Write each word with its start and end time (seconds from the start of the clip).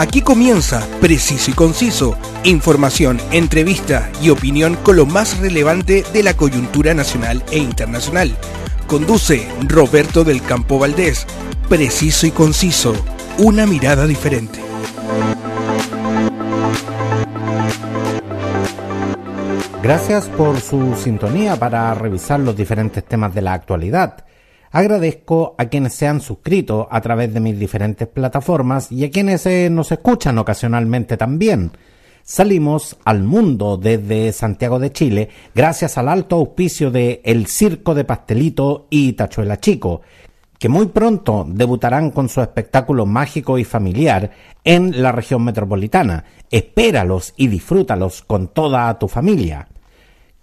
Aquí 0.00 0.22
comienza 0.22 0.88
Preciso 1.02 1.50
y 1.50 1.52
Conciso, 1.54 2.16
información, 2.42 3.20
entrevista 3.32 4.10
y 4.22 4.30
opinión 4.30 4.76
con 4.76 4.96
lo 4.96 5.04
más 5.04 5.38
relevante 5.40 6.04
de 6.10 6.22
la 6.22 6.32
coyuntura 6.32 6.94
nacional 6.94 7.44
e 7.52 7.58
internacional. 7.58 8.34
Conduce 8.86 9.46
Roberto 9.68 10.24
del 10.24 10.40
Campo 10.40 10.78
Valdés. 10.78 11.26
Preciso 11.68 12.26
y 12.26 12.30
Conciso, 12.30 12.94
una 13.36 13.66
mirada 13.66 14.06
diferente. 14.06 14.58
Gracias 19.82 20.28
por 20.28 20.62
su 20.62 20.94
sintonía 20.94 21.56
para 21.56 21.92
revisar 21.92 22.40
los 22.40 22.56
diferentes 22.56 23.04
temas 23.04 23.34
de 23.34 23.42
la 23.42 23.52
actualidad. 23.52 24.24
Agradezco 24.72 25.56
a 25.58 25.64
quienes 25.64 25.94
se 25.94 26.06
han 26.06 26.20
suscrito 26.20 26.86
a 26.90 27.00
través 27.00 27.34
de 27.34 27.40
mis 27.40 27.58
diferentes 27.58 28.06
plataformas 28.06 28.92
y 28.92 29.04
a 29.04 29.10
quienes 29.10 29.44
eh, 29.46 29.68
nos 29.68 29.90
escuchan 29.90 30.38
ocasionalmente 30.38 31.16
también. 31.16 31.72
Salimos 32.22 32.96
al 33.04 33.24
mundo 33.24 33.76
desde 33.76 34.30
Santiago 34.32 34.78
de 34.78 34.92
Chile 34.92 35.28
gracias 35.52 35.98
al 35.98 36.08
alto 36.08 36.36
auspicio 36.36 36.92
de 36.92 37.20
El 37.24 37.48
Circo 37.48 37.94
de 37.96 38.04
Pastelito 38.04 38.86
y 38.90 39.14
Tachuela 39.14 39.58
Chico, 39.58 40.02
que 40.56 40.68
muy 40.68 40.86
pronto 40.86 41.44
debutarán 41.48 42.12
con 42.12 42.28
su 42.28 42.40
espectáculo 42.40 43.06
mágico 43.06 43.58
y 43.58 43.64
familiar 43.64 44.30
en 44.62 45.02
la 45.02 45.10
región 45.10 45.42
metropolitana. 45.42 46.24
Espéralos 46.48 47.34
y 47.36 47.48
disfrútalos 47.48 48.22
con 48.22 48.46
toda 48.46 48.96
tu 49.00 49.08
familia. 49.08 49.66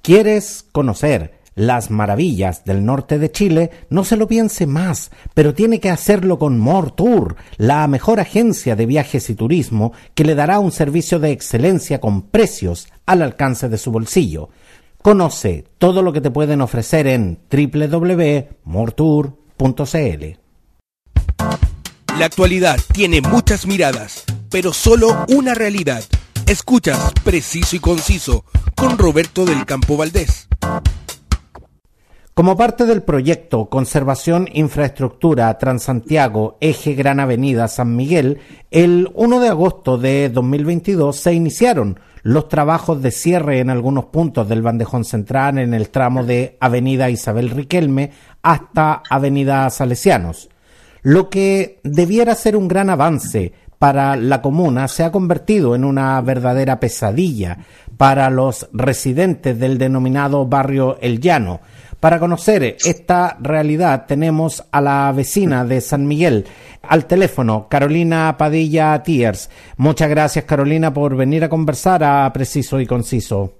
¿Quieres 0.01 0.65
conocer 0.73 1.36
las 1.57 1.89
maravillas 1.89 2.63
del 2.65 2.85
norte 2.85 3.17
de 3.17 3.31
Chile, 3.31 3.71
no 3.89 4.05
se 4.05 4.15
lo 4.15 4.27
piense 4.27 4.67
más, 4.67 5.09
pero 5.33 5.55
tiene 5.55 5.79
que 5.79 5.89
hacerlo 5.89 6.37
con 6.37 6.59
More 6.59 6.91
Tour, 6.95 7.35
la 7.57 7.87
mejor 7.87 8.19
agencia 8.19 8.75
de 8.75 8.85
viajes 8.85 9.29
y 9.31 9.35
turismo 9.35 9.91
que 10.13 10.23
le 10.23 10.35
dará 10.35 10.59
un 10.59 10.71
servicio 10.71 11.19
de 11.19 11.31
excelencia 11.31 11.99
con 11.99 12.21
precios 12.21 12.87
al 13.07 13.23
alcance 13.23 13.69
de 13.69 13.79
su 13.79 13.91
bolsillo. 13.91 14.49
Conoce 15.01 15.65
todo 15.79 16.03
lo 16.03 16.13
que 16.13 16.21
te 16.21 16.29
pueden 16.29 16.61
ofrecer 16.61 17.07
en 17.07 17.39
www.mortour.cl. 17.49 18.55
La 22.19 22.25
actualidad 22.25 22.79
tiene 22.93 23.21
muchas 23.21 23.65
miradas, 23.65 24.25
pero 24.51 24.73
solo 24.73 25.25
una 25.29 25.55
realidad. 25.55 26.03
Escuchas 26.45 27.13
Preciso 27.23 27.75
y 27.75 27.79
Conciso 27.79 28.45
con 28.75 28.99
Roberto 28.99 29.43
del 29.43 29.65
Campo 29.65 29.97
Valdés. 29.97 30.47
Como 32.37 32.55
parte 32.55 32.85
del 32.85 33.01
proyecto 33.01 33.65
Conservación 33.65 34.47
Infraestructura 34.53 35.57
Transantiago 35.57 36.59
Eje 36.61 36.93
Gran 36.93 37.19
Avenida 37.19 37.67
San 37.67 37.95
Miguel, 37.95 38.37
el 38.69 39.09
1 39.15 39.39
de 39.39 39.47
agosto 39.47 39.97
de 39.97 40.29
2022 40.29 41.15
se 41.17 41.33
iniciaron 41.33 41.99
los 42.21 42.47
trabajos 42.47 43.01
de 43.01 43.09
cierre 43.09 43.59
en 43.59 43.71
algunos 43.71 44.05
puntos 44.05 44.47
del 44.47 44.61
bandejón 44.61 45.03
central 45.03 45.57
en 45.57 45.73
el 45.73 45.89
tramo 45.89 46.23
de 46.23 46.57
Avenida 46.59 47.09
Isabel 47.09 47.49
Riquelme 47.49 48.11
hasta 48.43 49.01
Avenida 49.09 49.67
Salesianos. 49.71 50.49
Lo 51.01 51.31
que 51.31 51.79
debiera 51.83 52.35
ser 52.35 52.55
un 52.55 52.67
gran 52.67 52.91
avance 52.91 53.51
para 53.79 54.15
la 54.15 54.43
comuna 54.43 54.87
se 54.87 55.03
ha 55.03 55.11
convertido 55.11 55.73
en 55.73 55.83
una 55.83 56.21
verdadera 56.21 56.79
pesadilla 56.79 57.57
para 57.97 58.29
los 58.29 58.69
residentes 58.73 59.59
del 59.59 59.79
denominado 59.79 60.45
barrio 60.45 60.99
El 61.01 61.19
Llano, 61.19 61.61
para 61.99 62.19
conocer 62.19 62.77
esta 62.85 63.37
realidad 63.39 64.05
tenemos 64.07 64.63
a 64.71 64.81
la 64.81 65.11
vecina 65.11 65.65
de 65.65 65.81
San 65.81 66.07
Miguel 66.07 66.45
al 66.81 67.05
teléfono, 67.05 67.67
Carolina 67.69 68.35
Padilla 68.37 69.01
Tiers. 69.03 69.49
Muchas 69.77 70.09
gracias 70.09 70.45
Carolina 70.45 70.93
por 70.93 71.15
venir 71.15 71.43
a 71.43 71.49
conversar 71.49 72.03
a 72.03 72.31
Preciso 72.31 72.79
y 72.79 72.85
Conciso. 72.85 73.53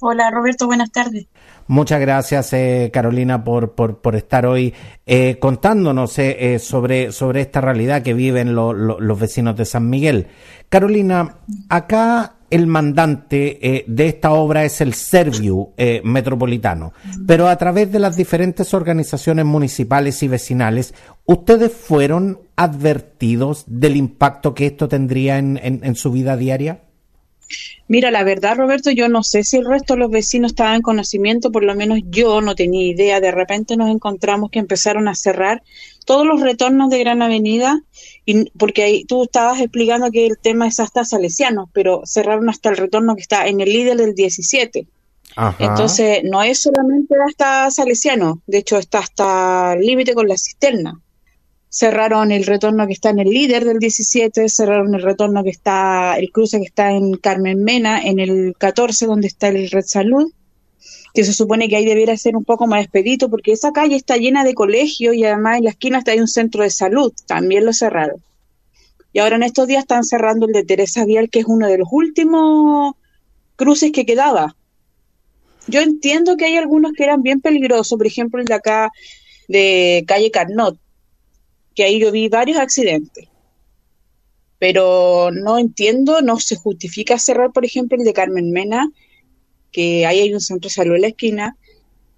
Hola 0.00 0.30
Roberto, 0.30 0.66
buenas 0.66 0.90
tardes. 0.90 1.26
Muchas 1.68 2.00
gracias 2.00 2.52
eh, 2.52 2.90
Carolina 2.92 3.42
por, 3.42 3.72
por, 3.72 4.14
estar 4.14 4.46
hoy 4.46 4.74
eh, 5.04 5.38
contándonos 5.40 6.18
eh, 6.18 6.58
sobre, 6.58 7.10
sobre 7.12 7.40
esta 7.40 7.60
realidad 7.60 8.02
que 8.02 8.14
viven 8.14 8.54
los 8.54 9.18
vecinos 9.18 9.56
de 9.56 9.64
San 9.64 9.88
Miguel. 9.88 10.28
Carolina, 10.68 11.38
acá 11.68 12.35
el 12.50 12.66
mandante 12.66 13.58
eh, 13.60 13.84
de 13.86 14.08
esta 14.08 14.32
obra 14.32 14.64
es 14.64 14.80
el 14.80 14.94
Serviu 14.94 15.72
eh, 15.76 16.00
Metropolitano, 16.04 16.92
pero 17.26 17.48
a 17.48 17.56
través 17.56 17.90
de 17.90 17.98
las 17.98 18.16
diferentes 18.16 18.74
organizaciones 18.74 19.44
municipales 19.44 20.22
y 20.22 20.28
vecinales, 20.28 20.94
¿ustedes 21.24 21.72
fueron 21.72 22.40
advertidos 22.56 23.64
del 23.66 23.96
impacto 23.96 24.54
que 24.54 24.66
esto 24.66 24.88
tendría 24.88 25.38
en, 25.38 25.94
su 25.94 26.12
vida 26.12 26.36
diaria? 26.36 26.80
Mira, 27.88 28.10
la 28.10 28.24
verdad, 28.24 28.56
Roberto, 28.56 28.90
yo 28.90 29.08
no 29.08 29.22
sé 29.22 29.44
si 29.44 29.56
el 29.56 29.66
resto 29.66 29.94
de 29.94 30.00
los 30.00 30.10
vecinos 30.10 30.52
estaban 30.52 30.76
en 30.76 30.82
conocimiento, 30.82 31.52
por 31.52 31.62
lo 31.62 31.74
menos 31.74 32.00
yo 32.10 32.40
no 32.40 32.54
tenía 32.54 32.86
idea. 32.86 33.20
De 33.20 33.30
repente 33.30 33.76
nos 33.76 33.90
encontramos 33.90 34.50
que 34.50 34.58
empezaron 34.58 35.06
a 35.08 35.14
cerrar 35.14 35.62
todos 36.04 36.26
los 36.26 36.40
retornos 36.40 36.90
de 36.90 36.98
Gran 36.98 37.22
Avenida 37.22 37.80
y 38.24 38.50
porque 38.50 38.82
ahí 38.82 39.04
tú 39.04 39.24
estabas 39.24 39.60
explicando 39.60 40.10
que 40.10 40.26
el 40.26 40.38
tema 40.38 40.66
es 40.66 40.80
hasta 40.80 41.04
Salesianos, 41.04 41.68
pero 41.72 42.02
cerraron 42.04 42.48
hasta 42.48 42.70
el 42.70 42.76
retorno 42.76 43.14
que 43.14 43.22
está 43.22 43.46
en 43.46 43.60
el 43.60 43.72
líder 43.72 43.96
del 43.96 44.14
17. 44.14 44.86
Entonces, 45.58 46.20
no 46.24 46.42
es 46.42 46.62
solamente 46.62 47.14
hasta 47.26 47.70
Salesiano, 47.70 48.40
de 48.46 48.58
hecho 48.58 48.78
está 48.78 49.00
hasta 49.00 49.74
el 49.74 49.80
límite 49.80 50.14
con 50.14 50.26
la 50.26 50.36
cisterna. 50.36 50.98
Cerraron 51.78 52.32
el 52.32 52.46
retorno 52.46 52.86
que 52.86 52.94
está 52.94 53.10
en 53.10 53.18
el 53.18 53.28
líder 53.28 53.66
del 53.66 53.78
17, 53.78 54.48
cerraron 54.48 54.94
el 54.94 55.02
retorno 55.02 55.44
que 55.44 55.50
está, 55.50 56.16
el 56.16 56.32
cruce 56.32 56.58
que 56.58 56.64
está 56.64 56.90
en 56.90 57.18
Carmen 57.18 57.62
Mena, 57.64 58.00
en 58.00 58.18
el 58.18 58.54
14 58.56 59.04
donde 59.04 59.26
está 59.26 59.48
el 59.48 59.70
Red 59.70 59.84
Salud, 59.84 60.32
que 61.12 61.22
se 61.22 61.34
supone 61.34 61.68
que 61.68 61.76
ahí 61.76 61.84
debiera 61.84 62.16
ser 62.16 62.34
un 62.34 62.46
poco 62.46 62.66
más 62.66 62.82
expedito, 62.82 63.28
porque 63.28 63.52
esa 63.52 63.72
calle 63.72 63.94
está 63.94 64.16
llena 64.16 64.42
de 64.42 64.54
colegios 64.54 65.14
y 65.16 65.26
además 65.26 65.58
en 65.58 65.64
la 65.64 65.70
esquina 65.70 65.98
está 65.98 66.12
hay 66.12 66.20
un 66.20 66.28
centro 66.28 66.62
de 66.62 66.70
salud, 66.70 67.12
también 67.26 67.66
lo 67.66 67.74
cerraron. 67.74 68.24
Y 69.12 69.18
ahora 69.18 69.36
en 69.36 69.42
estos 69.42 69.66
días 69.66 69.80
están 69.80 70.04
cerrando 70.04 70.46
el 70.46 70.54
de 70.54 70.64
Teresa 70.64 71.04
Vial, 71.04 71.28
que 71.28 71.40
es 71.40 71.46
uno 71.46 71.68
de 71.68 71.76
los 71.76 71.88
últimos 71.90 72.94
cruces 73.54 73.92
que 73.92 74.06
quedaba. 74.06 74.56
Yo 75.66 75.82
entiendo 75.82 76.38
que 76.38 76.46
hay 76.46 76.56
algunos 76.56 76.92
que 76.94 77.04
eran 77.04 77.22
bien 77.22 77.42
peligrosos, 77.42 77.98
por 77.98 78.06
ejemplo 78.06 78.40
el 78.40 78.46
de 78.46 78.54
acá 78.54 78.90
de 79.46 80.04
calle 80.06 80.30
Carnot, 80.30 80.78
que 81.76 81.84
ahí 81.84 82.00
yo 82.00 82.10
vi 82.10 82.28
varios 82.28 82.58
accidentes. 82.58 83.28
Pero 84.58 85.30
no 85.30 85.58
entiendo, 85.58 86.22
no 86.22 86.40
se 86.40 86.56
justifica 86.56 87.18
cerrar, 87.18 87.52
por 87.52 87.64
ejemplo, 87.64 87.98
el 87.98 88.04
de 88.04 88.14
Carmen 88.14 88.50
Mena, 88.50 88.90
que 89.70 90.06
ahí 90.06 90.20
hay 90.20 90.32
un 90.32 90.40
centro 90.40 90.68
de 90.68 90.74
salud 90.74 90.94
en 90.96 91.02
la 91.02 91.08
esquina, 91.08 91.56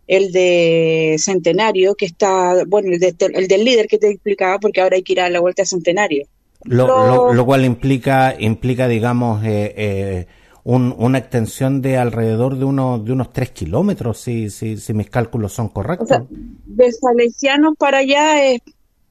el 0.06 0.30
de 0.30 1.16
Centenario, 1.18 1.96
que 1.96 2.06
está, 2.06 2.64
bueno, 2.66 2.92
el, 2.92 3.02
el 3.02 3.48
del 3.48 3.64
líder 3.64 3.88
que 3.88 3.98
te 3.98 4.08
explicaba, 4.08 4.60
porque 4.60 4.80
ahora 4.80 4.96
hay 4.96 5.02
que 5.02 5.12
ir 5.14 5.20
a 5.20 5.28
la 5.28 5.40
vuelta 5.40 5.62
de 5.62 5.66
Centenario. 5.66 6.28
Lo, 6.62 7.44
cual 7.44 7.64
implica, 7.64 8.34
implica 8.38 8.88
digamos, 8.88 9.44
eh, 9.44 9.74
eh, 9.76 10.26
una 10.64 11.18
extensión 11.18 11.82
de 11.82 11.96
alrededor 11.96 12.56
de, 12.56 12.64
uno, 12.64 12.98
de 12.98 13.12
unos 13.12 13.32
tres 13.32 13.50
kilómetros, 13.50 14.20
si, 14.20 14.50
si, 14.50 14.76
si 14.76 14.94
mis 14.94 15.10
cálculos 15.10 15.52
son 15.52 15.68
correctos. 15.68 16.08
de 16.30 16.92
Salesianos 16.92 17.74
para 17.76 17.98
allá 17.98 18.44
es, 18.44 18.60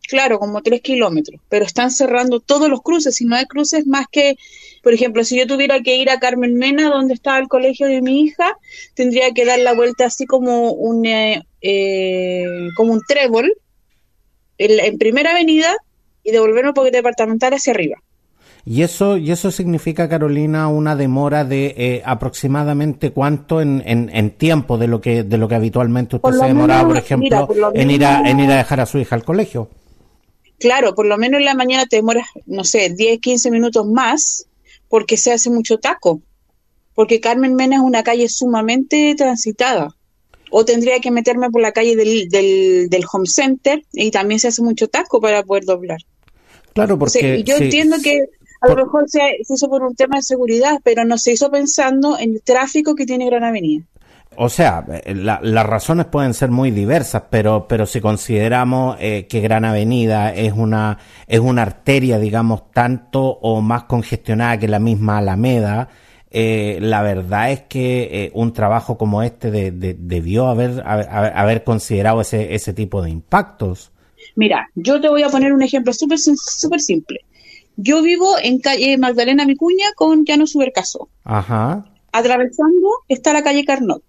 claro, 0.08 0.40
como 0.40 0.62
tres 0.62 0.82
kilómetros, 0.82 1.42
pero 1.50 1.66
están 1.66 1.92
cerrando 1.92 2.40
todos 2.40 2.70
los 2.70 2.82
cruces, 2.82 3.22
y 3.22 3.26
no 3.26 3.36
hay 3.36 3.46
cruces 3.46 3.86
más 3.86 4.06
que 4.12 4.38
por 4.88 4.94
ejemplo, 4.94 5.26
si 5.26 5.38
yo 5.38 5.46
tuviera 5.48 5.82
que 5.82 5.98
ir 5.98 6.10
a 6.10 6.18
Carmen 6.18 6.56
Mena, 6.56 6.90
donde 6.90 7.14
está 7.14 7.38
el 7.40 7.50
colegio 7.50 7.88
de 7.88 8.02
mi 8.02 8.22
hija, 8.22 8.58
tendría 8.94 9.32
que 9.32 9.44
dar 9.44 9.60
la 9.60 9.74
vuelta 9.74 10.06
así 10.06 10.26
como 10.26 10.72
un, 10.72 11.06
eh, 11.06 11.44
eh, 11.62 12.46
como 12.78 12.94
un 12.94 13.02
trébol 13.06 13.52
en, 14.58 14.98
primera 14.98 15.32
avenida 15.32 15.76
y 16.24 16.32
devolverme 16.32 16.72
por 16.72 16.90
departamental 16.90 17.54
hacia 17.54 17.74
arriba. 17.74 17.98
Y 18.66 18.84
eso, 18.84 19.18
y 19.18 19.32
eso 19.32 19.52
significa, 19.52 20.08
Carolina, 20.08 20.70
una 20.70 20.96
demora 20.96 21.44
de 21.44 21.76
eh, 21.78 22.02
aproximadamente 22.06 23.12
cuánto 23.12 23.60
en, 23.60 23.84
en, 23.86 24.30
tiempo 24.32 24.78
de 24.78 24.88
lo 24.88 25.02
que 25.02 25.24
de 25.24 25.38
lo 25.38 25.50
que 25.50 25.56
habitualmente 25.56 26.16
usted 26.16 26.32
se 26.32 26.46
demoraba, 26.46 26.88
por 26.88 26.98
ejemplo, 26.98 27.48
en 27.74 27.92
ir 27.92 28.06
a 28.06 28.22
en 28.30 28.40
ir 28.40 28.52
a 28.52 28.56
dejar 28.56 28.80
a 28.80 28.86
su 28.86 29.00
hija 29.00 29.16
al 29.16 29.26
colegio. 29.26 29.70
Claro, 30.60 30.96
por 30.96 31.06
lo 31.06 31.18
menos 31.18 31.40
en 31.40 31.46
la 31.46 31.54
mañana 31.54 31.86
te 31.86 31.98
demoras, 31.98 32.28
no 32.46 32.64
sé, 32.64 32.90
10, 32.90 33.20
15 33.20 33.52
minutos 33.52 33.86
más 33.86 34.48
porque 34.90 35.18
se 35.18 35.32
hace 35.32 35.50
mucho 35.50 35.78
taco, 35.78 36.22
porque 36.96 37.20
Carmen 37.20 37.56
Mena 37.56 37.76
es 37.76 37.82
una 37.82 38.04
calle 38.04 38.28
sumamente 38.30 39.14
transitada. 39.16 39.94
O 40.50 40.64
tendría 40.64 41.02
que 41.02 41.12
meterme 41.12 41.50
por 41.50 41.62
la 41.62 41.74
calle 41.74 41.98
del, 41.98 42.30
del, 42.30 43.06
Home 43.12 43.28
Center 43.28 43.84
y 43.92 44.12
también 44.12 44.40
se 44.40 44.48
hace 44.48 44.62
mucho 44.62 44.88
taco 44.88 45.20
para 45.20 45.44
poder 45.44 45.66
doblar. 45.66 46.00
Claro, 46.74 46.98
porque... 46.98 47.44
yo 47.44 47.58
entiendo 47.58 47.98
que 48.02 48.24
a 48.62 48.70
lo 48.70 48.78
mejor 48.78 49.10
se, 49.10 49.20
hizo 49.40 49.68
por 49.70 49.84
un 49.84 49.96
tema 49.96 50.18
de 50.18 50.24
seguridad, 50.24 50.80
pero 50.84 51.04
no 51.04 51.18
se 51.18 51.34
hizo 51.34 51.52
pensando 51.52 52.18
en 52.18 52.36
el 52.36 52.42
tráfico 52.42 52.96
que 52.96 53.06
tiene 53.06 53.26
Gran 53.26 53.44
Avenida. 53.44 53.84
O 54.38 54.50
sea, 54.50 54.86
eh, 55.04 55.14
las 55.16 55.66
razones 55.66 56.06
pueden 56.06 56.34
ser 56.34 56.52
muy 56.52 56.70
diversas, 56.70 57.24
pero, 57.30 57.68
pero 57.68 57.86
si 57.86 58.00
consideramos 58.00 58.96
eh, 59.00 59.26
que 59.28 59.42
Gran 59.42 59.66
Avenida 59.66 60.34
es 60.34 60.54
una, 60.54 61.00
es 61.26 61.40
una 61.40 61.64
arteria, 61.64 62.20
digamos, 62.20 62.72
tanto 62.72 63.22
o 63.24 63.62
más 63.62 63.84
congestionada 63.86 64.60
que 64.60 64.68
la 64.68 64.80
misma 64.80 65.18
Alameda, 65.18 65.90
eh, 66.30 66.78
la 66.82 67.02
verdad 67.02 67.52
es 67.52 67.62
que 67.64 68.32
un 68.34 68.54
trabajo 68.54 68.98
como 68.98 69.24
este 69.24 69.50
debió 69.72 70.48
haber, 70.48 70.84
haber, 70.86 71.64
considerado 71.64 72.22
ese, 72.22 72.54
ese 72.54 72.74
tipo 72.74 73.02
de 73.02 73.10
impactos. 73.10 73.92
Mira, 74.36 74.70
yo 74.76 75.02
te 75.02 75.10
voy 75.10 75.24
a 75.24 75.30
poner 75.30 75.52
un 75.52 75.64
ejemplo 75.64 75.94
súper 75.94 76.20
super 76.20 76.80
simple. 76.80 77.22
Yo 77.76 78.02
vivo 78.02 78.36
en 78.42 78.60
calle 78.60 78.98
Magdalena 78.98 79.46
Vicuña 79.46 79.88
con 79.96 80.26
Llano 80.26 80.46
Subercaso. 80.46 81.10
Ajá. 81.24 81.86
Atravesando 82.12 82.88
está 83.08 83.34
la 83.34 83.44
calle 83.44 83.66
Carnot 83.66 84.04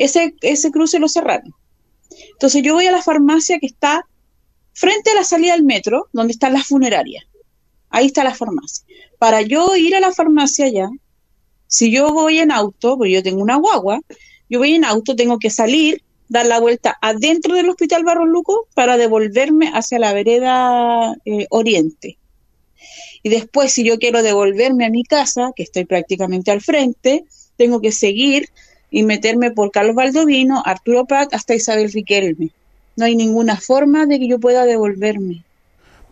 ese, 0.00 0.34
ese 0.40 0.70
cruce 0.70 0.98
lo 0.98 1.08
cerraron. 1.08 1.54
Entonces 2.32 2.62
yo 2.62 2.74
voy 2.74 2.86
a 2.86 2.92
la 2.92 3.02
farmacia 3.02 3.58
que 3.58 3.66
está 3.66 4.06
frente 4.72 5.10
a 5.10 5.14
la 5.14 5.24
salida 5.24 5.52
del 5.52 5.62
metro, 5.62 6.08
donde 6.12 6.32
están 6.32 6.54
las 6.54 6.66
funerarias. 6.66 7.24
Ahí 7.90 8.06
está 8.06 8.24
la 8.24 8.34
farmacia. 8.34 8.84
Para 9.18 9.42
yo 9.42 9.76
ir 9.76 9.94
a 9.94 10.00
la 10.00 10.10
farmacia 10.10 10.68
ya, 10.68 10.88
si 11.66 11.90
yo 11.90 12.12
voy 12.12 12.38
en 12.38 12.50
auto, 12.50 12.96
porque 12.96 13.12
yo 13.12 13.22
tengo 13.22 13.42
una 13.42 13.56
guagua, 13.56 14.00
yo 14.48 14.58
voy 14.58 14.74
en 14.74 14.86
auto, 14.86 15.14
tengo 15.14 15.38
que 15.38 15.50
salir, 15.50 16.02
dar 16.28 16.46
la 16.46 16.60
vuelta 16.60 16.96
adentro 17.02 17.54
del 17.54 17.68
hospital 17.68 18.04
Barros 18.04 18.28
Luco 18.28 18.68
para 18.74 18.96
devolverme 18.96 19.70
hacia 19.74 19.98
la 19.98 20.14
vereda 20.14 21.14
eh, 21.26 21.46
oriente. 21.50 22.16
Y 23.22 23.28
después, 23.28 23.72
si 23.72 23.84
yo 23.84 23.98
quiero 23.98 24.22
devolverme 24.22 24.86
a 24.86 24.90
mi 24.90 25.04
casa, 25.04 25.52
que 25.54 25.62
estoy 25.62 25.84
prácticamente 25.84 26.50
al 26.50 26.62
frente, 26.62 27.24
tengo 27.56 27.82
que 27.82 27.92
seguir 27.92 28.48
y 28.90 29.02
meterme 29.02 29.50
por 29.50 29.70
Carlos 29.70 29.94
Baldovino, 29.94 30.62
Arturo 30.64 31.04
Prat 31.04 31.32
hasta 31.34 31.54
Isabel 31.54 31.92
Riquelme. 31.92 32.50
No 32.96 33.04
hay 33.04 33.16
ninguna 33.16 33.56
forma 33.56 34.06
de 34.06 34.18
que 34.18 34.28
yo 34.28 34.38
pueda 34.38 34.64
devolverme. 34.64 35.42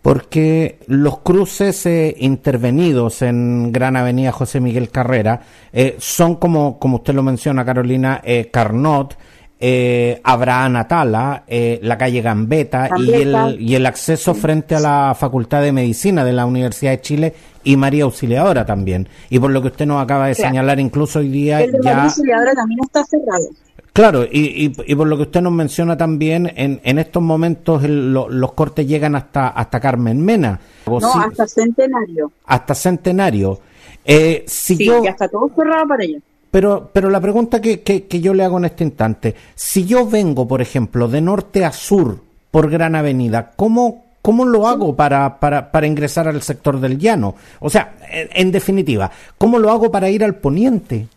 Porque 0.01 0.79
los 0.87 1.19
cruces 1.19 1.85
eh, 1.85 2.15
intervenidos 2.19 3.21
en 3.21 3.73
Gran 3.73 3.97
Avenida 3.97 4.31
José 4.31 4.61
Miguel 4.61 4.89
Carrera 4.89 5.41
eh, 5.73 5.97
son 5.99 6.37
como, 6.37 6.79
como 6.79 6.97
usted 6.97 7.13
lo 7.13 7.21
menciona, 7.21 7.65
Carolina, 7.65 8.21
eh, 8.23 8.49
Carnot, 8.51 9.17
eh, 9.59 10.21
Abraham 10.23 10.77
Atala, 10.77 11.43
eh, 11.47 11.79
la 11.83 11.97
calle 11.97 12.21
Gambetta, 12.21 12.89
y, 12.97 13.11
el, 13.11 13.57
y 13.59 13.75
el 13.75 13.85
acceso 13.85 14.33
frente 14.33 14.75
a 14.75 14.79
la 14.79 15.15
Facultad 15.17 15.61
de 15.61 15.71
Medicina 15.71 16.23
de 16.23 16.33
la 16.33 16.45
Universidad 16.45 16.91
de 16.91 17.01
Chile 17.01 17.33
y 17.63 17.75
María 17.75 18.05
Auxiliadora 18.05 18.65
también. 18.65 19.07
Y 19.29 19.39
por 19.39 19.51
lo 19.51 19.61
que 19.61 19.67
usted 19.67 19.85
nos 19.85 20.01
acaba 20.01 20.27
de 20.27 20.35
señalar, 20.35 20.79
incluso 20.79 21.19
hoy 21.19 21.29
día 21.29 21.61
el 21.61 21.71
de 21.73 21.79
ya... 21.83 21.89
María 21.91 22.03
Auxiliadora 22.03 22.53
también 22.53 22.79
está 22.83 23.03
cerrado. 23.03 23.49
Claro, 23.91 24.23
y, 24.23 24.71
y, 24.85 24.95
por 24.95 25.07
lo 25.07 25.17
que 25.17 25.23
usted 25.23 25.41
nos 25.41 25.51
menciona 25.51 25.97
también, 25.97 26.49
en, 26.55 26.79
en 26.83 26.99
estos 26.99 27.21
momentos 27.21 27.83
los 27.83 28.51
cortes 28.53 28.87
llegan 28.87 29.15
hasta, 29.15 29.49
hasta 29.49 29.79
Carmen 29.79 30.23
Mena. 30.23 30.59
No, 30.85 30.97
hasta 30.97 31.47
Centenario. 31.47 32.31
Hasta 32.45 32.75
Centenario. 32.75 33.59
Eh, 34.05 34.45
si 34.47 34.77
sí, 34.77 34.85
yo... 34.85 35.03
ya 35.03 35.09
está 35.09 35.27
todo 35.27 35.51
cerrado 35.53 35.87
para 35.87 36.03
ella. 36.03 36.19
Pero, 36.51 36.89
pero 36.91 37.09
la 37.09 37.21
pregunta 37.21 37.61
que, 37.61 37.81
que, 37.81 38.19
yo 38.19 38.33
le 38.33 38.43
hago 38.43 38.57
en 38.57 38.65
este 38.65 38.83
instante, 38.83 39.35
si 39.55 39.85
yo 39.85 40.07
vengo, 40.07 40.47
por 40.47 40.61
ejemplo, 40.61 41.07
de 41.07 41.21
norte 41.21 41.63
a 41.63 41.71
sur 41.71 42.19
por 42.49 42.71
Gran 42.71 42.95
Avenida, 42.95 43.51
¿cómo, 43.55 44.05
cómo 44.23 44.45
lo 44.45 44.67
hago 44.67 44.95
para, 44.95 45.39
para, 45.39 45.71
para 45.71 45.85
ingresar 45.85 46.27
al 46.27 46.41
sector 46.41 46.79
del 46.79 46.97
llano? 46.97 47.35
O 47.59 47.69
sea, 47.69 47.95
en, 48.11 48.51
definitiva, 48.51 49.11
¿cómo 49.37 49.59
lo 49.59 49.69
hago 49.69 49.91
para 49.91 50.09
ir 50.09 50.23
al 50.23 50.35
poniente? 50.35 51.07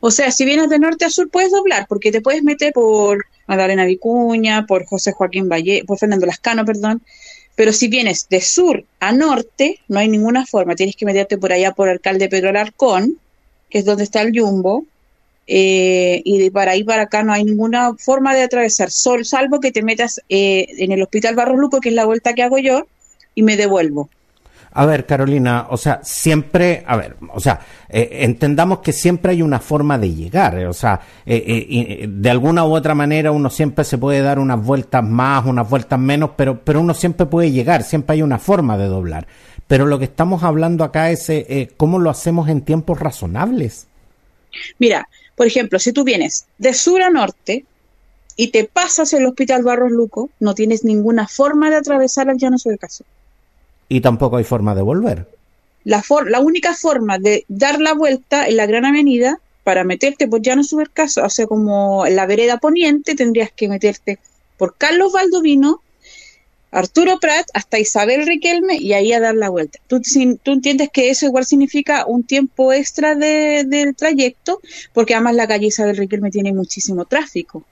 O 0.00 0.10
sea, 0.10 0.32
si 0.32 0.44
vienes 0.44 0.68
de 0.68 0.80
norte 0.80 1.04
a 1.04 1.10
sur 1.10 1.30
puedes 1.30 1.52
doblar, 1.52 1.86
porque 1.88 2.10
te 2.10 2.20
puedes 2.20 2.42
meter 2.42 2.72
por 2.72 3.26
Magdalena 3.46 3.84
Vicuña, 3.84 4.66
por 4.66 4.84
José 4.84 5.12
Joaquín 5.12 5.48
Valle, 5.48 5.84
por 5.86 5.98
Fernando 5.98 6.26
Lascano, 6.26 6.64
perdón. 6.64 7.02
Pero 7.54 7.72
si 7.72 7.86
vienes 7.86 8.26
de 8.28 8.40
sur 8.40 8.84
a 8.98 9.12
norte, 9.12 9.78
no 9.86 10.00
hay 10.00 10.08
ninguna 10.08 10.44
forma. 10.46 10.74
Tienes 10.74 10.96
que 10.96 11.04
meterte 11.04 11.38
por 11.38 11.52
allá 11.52 11.72
por 11.72 11.88
Alcalde 11.88 12.28
Pedro 12.28 12.48
Alarcón, 12.48 13.18
que 13.70 13.78
es 13.78 13.84
donde 13.84 14.04
está 14.04 14.22
el 14.22 14.38
Jumbo, 14.38 14.84
eh, 15.52 16.22
y 16.24 16.38
de 16.38 16.52
para 16.52 16.72
ahí 16.72 16.84
para 16.84 17.02
acá 17.02 17.24
no 17.24 17.32
hay 17.32 17.42
ninguna 17.42 17.92
forma 17.98 18.36
de 18.36 18.42
atravesar, 18.42 18.90
sol, 18.92 19.24
salvo 19.24 19.58
que 19.58 19.72
te 19.72 19.82
metas 19.82 20.20
eh, 20.28 20.68
en 20.78 20.92
el 20.92 21.02
Hospital 21.02 21.34
Barros 21.34 21.58
Luco, 21.58 21.80
que 21.80 21.88
es 21.88 21.94
la 21.96 22.04
vuelta 22.04 22.34
que 22.34 22.44
hago 22.44 22.58
yo, 22.58 22.86
y 23.34 23.42
me 23.42 23.56
devuelvo. 23.56 24.08
A 24.72 24.86
ver, 24.86 25.04
Carolina, 25.04 25.66
o 25.70 25.76
sea, 25.76 25.98
siempre, 26.04 26.84
a 26.86 26.96
ver, 26.96 27.16
o 27.34 27.40
sea, 27.40 27.58
eh, 27.88 28.18
entendamos 28.20 28.78
que 28.78 28.92
siempre 28.92 29.32
hay 29.32 29.42
una 29.42 29.58
forma 29.58 29.98
de 29.98 30.14
llegar, 30.14 30.56
o 30.66 30.72
sea, 30.72 31.00
de 31.26 32.30
alguna 32.30 32.64
u 32.64 32.72
otra 32.76 32.94
manera 32.94 33.32
uno 33.32 33.50
siempre 33.50 33.84
se 33.84 33.98
puede 33.98 34.20
dar 34.20 34.38
unas 34.38 34.64
vueltas 34.64 35.02
más, 35.02 35.44
unas 35.44 35.68
vueltas 35.68 35.98
menos, 35.98 36.30
pero, 36.36 36.60
pero 36.60 36.80
uno 36.80 36.94
siempre 36.94 37.26
puede 37.26 37.50
llegar, 37.50 37.82
siempre 37.82 38.14
hay 38.14 38.22
una 38.22 38.38
forma 38.38 38.78
de 38.78 38.86
doblar. 38.86 39.26
Pero 39.70 39.86
lo 39.86 40.00
que 40.00 40.06
estamos 40.06 40.42
hablando 40.42 40.82
acá 40.82 41.12
es 41.12 41.30
eh, 41.30 41.46
eh, 41.48 41.70
cómo 41.76 42.00
lo 42.00 42.10
hacemos 42.10 42.48
en 42.48 42.62
tiempos 42.62 42.98
razonables. 42.98 43.86
Mira, 44.80 45.08
por 45.36 45.46
ejemplo, 45.46 45.78
si 45.78 45.92
tú 45.92 46.02
vienes 46.02 46.46
de 46.58 46.74
sur 46.74 47.00
a 47.02 47.08
norte 47.08 47.64
y 48.34 48.48
te 48.48 48.64
pasas 48.64 49.12
el 49.12 49.26
Hospital 49.26 49.62
Barros 49.62 49.92
Luco, 49.92 50.28
no 50.40 50.56
tienes 50.56 50.82
ninguna 50.82 51.28
forma 51.28 51.70
de 51.70 51.76
atravesar 51.76 52.28
al 52.28 52.36
llano 52.36 52.58
sobre 52.58 52.78
caso. 52.78 53.04
Y 53.88 54.00
tampoco 54.00 54.38
hay 54.38 54.44
forma 54.44 54.74
de 54.74 54.82
volver. 54.82 55.28
La, 55.84 56.02
la 56.26 56.40
única 56.40 56.74
forma 56.74 57.20
de 57.20 57.44
dar 57.46 57.80
la 57.80 57.94
vuelta 57.94 58.48
en 58.48 58.56
la 58.56 58.66
Gran 58.66 58.86
Avenida 58.86 59.38
para 59.62 59.84
meterte 59.84 60.26
por 60.26 60.42
Llano 60.42 60.62
Caso, 60.92 61.24
o 61.24 61.30
sea, 61.30 61.46
como 61.46 62.04
en 62.06 62.16
la 62.16 62.26
vereda 62.26 62.58
poniente, 62.58 63.14
tendrías 63.14 63.52
que 63.52 63.68
meterte 63.68 64.18
por 64.56 64.74
Carlos 64.76 65.12
Valdovino 65.12 65.80
Arturo 66.70 67.18
Prat 67.18 67.46
hasta 67.52 67.78
Isabel 67.78 68.26
Riquelme 68.26 68.76
y 68.76 68.92
ahí 68.92 69.12
a 69.12 69.20
dar 69.20 69.34
la 69.34 69.48
vuelta. 69.48 69.78
¿Tú, 69.86 70.00
tú 70.42 70.52
entiendes 70.52 70.90
que 70.92 71.10
eso 71.10 71.26
igual 71.26 71.44
significa 71.44 72.06
un 72.06 72.22
tiempo 72.22 72.72
extra 72.72 73.14
de, 73.14 73.64
del 73.64 73.96
trayecto, 73.96 74.60
porque 74.92 75.14
además 75.14 75.34
la 75.34 75.48
calle 75.48 75.66
Isabel 75.66 75.96
Riquelme 75.96 76.30
tiene 76.30 76.52
muchísimo 76.52 77.04
tráfico. 77.04 77.64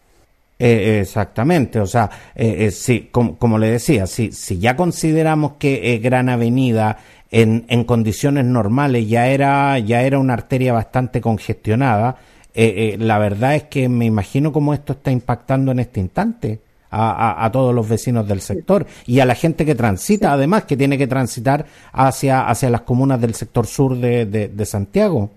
Eh, 0.58 0.98
exactamente, 1.00 1.78
o 1.78 1.86
sea, 1.86 2.10
eh, 2.34 2.66
eh 2.66 2.70
sí, 2.72 3.10
como, 3.12 3.58
le 3.58 3.70
decía, 3.70 4.08
si, 4.08 4.32
si 4.32 4.58
ya 4.58 4.74
consideramos 4.74 5.52
que 5.58 6.00
Gran 6.02 6.28
Avenida 6.28 6.98
en, 7.30 7.64
en 7.68 7.84
condiciones 7.84 8.44
normales 8.44 9.08
ya 9.08 9.28
era, 9.28 9.78
ya 9.78 10.02
era 10.02 10.18
una 10.18 10.34
arteria 10.34 10.72
bastante 10.72 11.20
congestionada, 11.20 12.16
la 12.54 13.18
verdad 13.18 13.54
es 13.54 13.62
que 13.64 13.88
me 13.88 14.04
imagino 14.04 14.50
cómo 14.50 14.74
esto 14.74 14.94
está 14.94 15.12
impactando 15.12 15.70
en 15.70 15.78
este 15.78 16.00
instante 16.00 16.58
a, 16.90 17.50
todos 17.52 17.74
los 17.74 17.88
vecinos 17.88 18.26
del 18.26 18.40
sector 18.40 18.86
y 19.06 19.20
a 19.20 19.26
la 19.26 19.34
gente 19.34 19.64
que 19.64 19.74
transita, 19.74 20.32
además, 20.32 20.64
que 20.64 20.76
tiene 20.76 20.98
que 20.98 21.06
transitar 21.06 21.66
hacia, 21.92 22.48
hacia 22.48 22.70
las 22.70 22.82
comunas 22.82 23.20
del 23.20 23.34
sector 23.34 23.66
sur 23.66 23.96
de, 23.96 24.26
de, 24.26 24.66
Santiago. 24.66 25.30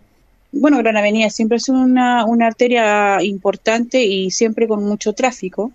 Bueno, 0.51 0.77
Gran 0.79 0.98
Avenida 0.98 1.29
siempre 1.29 1.58
es 1.58 1.70
una, 1.70 2.25
una 2.25 2.48
arteria 2.48 3.22
importante 3.24 4.03
y 4.03 4.31
siempre 4.31 4.67
con 4.67 4.84
mucho 4.84 5.13
tráfico. 5.13 5.72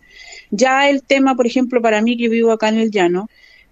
Ya 0.51 0.89
el 0.89 1.03
tema, 1.03 1.35
por 1.35 1.47
ejemplo, 1.47 1.81
para 1.81 2.03
mí 2.03 2.17
que 2.17 2.29
vivo 2.29 2.53
acá 2.53 2.69
en 2.69 2.79
el 2.79 2.91
llano, 2.91 3.29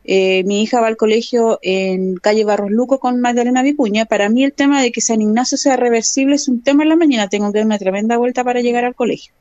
eh, 0.07 0.45
mi 0.45 0.63
hija 0.63 0.81
va 0.81 0.89
al 0.89 0.97
colegio 0.97 1.59
en 1.63 2.17
calle 2.17 2.45
Barros 2.45 2.71
Luco 2.71 2.99
con 2.99 3.21
Magdalena 3.21 3.63
Vicuña. 3.63 4.07
Para 4.07 4.29
mí 4.29 4.45
el 4.45 4.53
tema 4.53 4.83
de 4.83 4.93
que 4.93 5.01
San 5.01 5.23
Ignacio 5.23 5.57
sea 5.57 5.77
reversible 5.77 6.37
es 6.37 6.49
un 6.49 6.63
tema 6.63 6.83
en 6.83 6.91
la 6.91 6.97
mañana. 6.97 7.29
Tengo 7.29 7.53
que 7.53 7.59
dar 7.59 7.67
una 7.67 7.79
tremenda 7.79 8.17
vuelta 8.17 8.45
para 8.45 8.61
llegar 8.61 8.85
al 8.85 8.95
colegio 8.95 9.33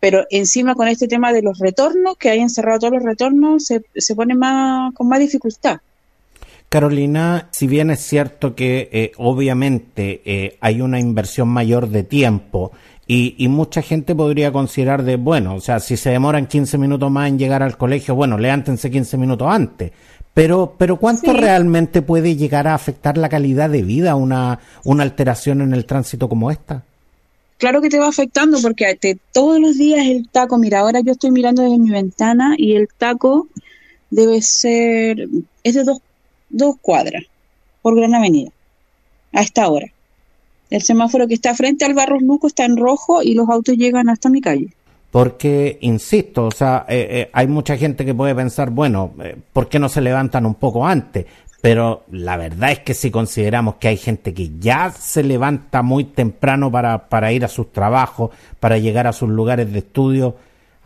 pero 0.00 0.24
encima 0.30 0.74
con 0.74 0.88
este 0.88 1.08
tema 1.08 1.32
de 1.32 1.42
los 1.42 1.58
retornos, 1.58 2.16
que 2.16 2.30
hay 2.30 2.40
encerrado 2.40 2.78
todos 2.78 2.94
los 2.94 3.02
retornos, 3.02 3.64
se, 3.64 3.82
se 3.94 4.14
pone 4.14 4.34
más 4.34 4.92
con 4.94 5.08
más 5.08 5.18
dificultad. 5.18 5.78
Carolina, 6.68 7.48
si 7.52 7.66
bien 7.66 7.90
es 7.90 8.00
cierto 8.00 8.54
que 8.54 8.88
eh, 8.92 9.12
obviamente 9.18 10.20
eh, 10.24 10.58
hay 10.60 10.80
una 10.80 10.98
inversión 10.98 11.48
mayor 11.48 11.88
de 11.88 12.02
tiempo 12.02 12.72
y, 13.06 13.36
y, 13.38 13.46
mucha 13.46 13.82
gente 13.82 14.16
podría 14.16 14.50
considerar 14.50 15.04
de, 15.04 15.14
bueno, 15.14 15.54
o 15.54 15.60
sea, 15.60 15.78
si 15.78 15.96
se 15.96 16.10
demoran 16.10 16.46
15 16.46 16.76
minutos 16.76 17.08
más 17.08 17.28
en 17.28 17.38
llegar 17.38 17.62
al 17.62 17.76
colegio, 17.76 18.16
bueno, 18.16 18.36
levántense 18.36 18.90
15 18.90 19.16
minutos 19.16 19.46
antes. 19.48 19.92
Pero, 20.34 20.74
pero 20.76 20.96
¿cuánto 20.96 21.32
realmente 21.32 22.02
puede 22.02 22.36
llegar 22.36 22.66
a 22.68 22.74
afectar 22.74 23.16
la 23.16 23.30
calidad 23.30 23.70
de 23.70 23.82
vida 23.82 24.16
una, 24.16 24.58
una 24.84 25.02
alteración 25.02 25.62
en 25.62 25.72
el 25.72 25.86
tránsito 25.86 26.28
como 26.28 26.50
esta? 26.50 26.82
Claro 27.58 27.80
que 27.80 27.88
te 27.88 27.98
va 27.98 28.08
afectando 28.08 28.58
porque 28.60 28.98
todos 29.32 29.60
los 29.60 29.76
días 29.76 30.06
el 30.06 30.28
taco, 30.28 30.58
mira, 30.58 30.80
ahora 30.80 31.00
yo 31.00 31.12
estoy 31.12 31.30
mirando 31.30 31.62
desde 31.62 31.78
mi 31.78 31.90
ventana 31.90 32.54
y 32.56 32.74
el 32.76 32.88
taco 32.96 33.48
debe 34.10 34.42
ser, 34.42 35.28
es 35.62 35.74
de 35.74 35.84
dos, 35.84 35.98
dos 36.48 36.76
cuadras 36.80 37.24
por 37.82 37.96
Gran 37.96 38.14
Avenida, 38.14 38.50
a 39.32 39.42
esta 39.42 39.68
hora. 39.68 39.86
El 40.70 40.82
semáforo 40.82 41.28
que 41.28 41.34
está 41.34 41.54
frente 41.54 41.84
al 41.84 41.94
Barros 41.94 42.22
Luco 42.22 42.48
está 42.48 42.64
en 42.64 42.76
rojo 42.76 43.22
y 43.22 43.34
los 43.34 43.48
autos 43.48 43.76
llegan 43.76 44.08
hasta 44.08 44.28
mi 44.28 44.40
calle. 44.40 44.68
Porque, 45.10 45.78
insisto, 45.80 46.46
o 46.46 46.50
sea, 46.50 46.84
eh, 46.88 47.06
eh, 47.10 47.30
hay 47.32 47.46
mucha 47.46 47.76
gente 47.76 48.04
que 48.04 48.12
puede 48.12 48.34
pensar, 48.34 48.70
bueno, 48.70 49.12
eh, 49.22 49.36
¿por 49.52 49.68
qué 49.68 49.78
no 49.78 49.88
se 49.88 50.00
levantan 50.00 50.44
un 50.44 50.56
poco 50.56 50.84
antes? 50.84 51.24
Pero 51.60 52.04
la 52.10 52.36
verdad 52.36 52.72
es 52.72 52.80
que 52.80 52.94
si 52.94 53.10
consideramos 53.10 53.76
que 53.76 53.88
hay 53.88 53.96
gente 53.96 54.34
que 54.34 54.50
ya 54.58 54.90
se 54.90 55.22
levanta 55.22 55.82
muy 55.82 56.04
temprano 56.04 56.70
para, 56.70 57.08
para 57.08 57.32
ir 57.32 57.44
a 57.44 57.48
sus 57.48 57.72
trabajos, 57.72 58.30
para 58.60 58.78
llegar 58.78 59.06
a 59.06 59.12
sus 59.12 59.28
lugares 59.28 59.72
de 59.72 59.78
estudio, 59.78 60.36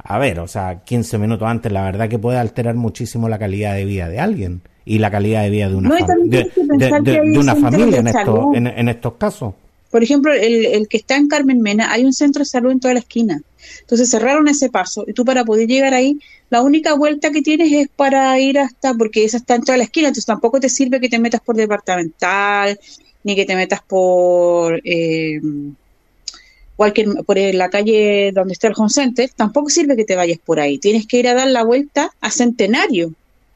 a 0.03 0.19
ver, 0.19 0.41
o 0.41 0.49
sea, 0.49 0.83
15 0.85 1.19
minutos 1.19 1.47
antes, 1.47 1.71
la 1.71 1.85
verdad 1.85 2.09
que 2.09 2.19
puede 2.19 2.39
alterar 2.39 2.75
muchísimo 2.75 3.29
la 3.29 3.39
calidad 3.39 3.75
de 3.75 3.85
vida 3.85 4.09
de 4.09 4.21
alguien 4.21 4.63
y 4.85 4.99
la 4.99 5.11
calidad 5.11 5.43
de 5.43 5.51
vida 5.51 5.69
de 5.69 5.75
una, 5.75 5.91
de, 6.25 7.39
una 7.39 7.55
familia 7.57 7.99
en, 7.99 8.09
esto, 8.09 8.53
en, 8.55 8.89
estos 8.89 9.15
casos. 9.15 9.55
Por 9.91 10.03
ejemplo, 10.03 10.33
el, 10.33 10.67
el, 10.67 10.89
que 10.89 10.97
está 10.97 11.17
en 11.17 11.29
Carmen 11.29 11.61
Mena, 11.61 11.93
hay 11.93 12.05
un 12.05 12.13
centro 12.13 12.41
de 12.41 12.47
salud 12.47 12.71
en 12.71 12.81
toda 12.81 12.95
la 12.95 13.01
esquina. 13.01 13.43
Entonces 13.81 14.11
cerraron 14.11 14.49
ese 14.49 14.71
paso 14.71 15.05
y 15.07 15.13
tú 15.13 15.25
para 15.25 15.45
poder 15.45 15.69
llegar 15.69 15.95
ahí, 15.95 16.19
la 16.51 16.63
única 16.63 16.95
vuelta 16.95 17.31
que 17.31 17.43
tienes 17.43 17.73
es 17.73 17.89
para 17.89 18.39
ir 18.39 18.59
hasta, 18.59 18.95
porque 18.95 19.25
esa 19.25 19.37
está 19.37 19.55
en 19.55 19.63
toda 19.63 19.79
la 19.79 19.85
esquina, 19.85 20.09
entonces 20.09 20.27
tampoco 20.27 20.61
te 20.61 20.69
sirve 20.69 21.01
que 21.01 21.09
te 21.09 21.19
metas 21.19 21.41
por 21.41 21.57
departamental, 21.57 22.79
ni 23.25 23.37
que 23.37 23.45
te 23.45 23.57
metas 23.57 23.81
por... 23.83 24.81
Eh, 24.85 25.41
cualquier, 26.81 27.09
por 27.27 27.37
la 27.37 27.69
calle 27.69 28.33
donde 28.33 28.55
está 28.55 28.69
el 28.69 28.75
Home 28.75 28.89
Center, 28.89 29.29
tampoco 29.37 29.69
sirve 29.69 29.97
que 29.97 30.07
te 30.07 30.17
vayas 30.17 30.39
por 30.39 30.61
ahí. 30.61 30.79
Tienes 30.79 31.07
que 31.07 31.19
ir 31.19 31.29
a 31.29 31.35
dar 31.35 31.49
la 31.49 31.63
vuelta 31.63 32.11
a 32.23 32.31
Centenario. 32.31 33.13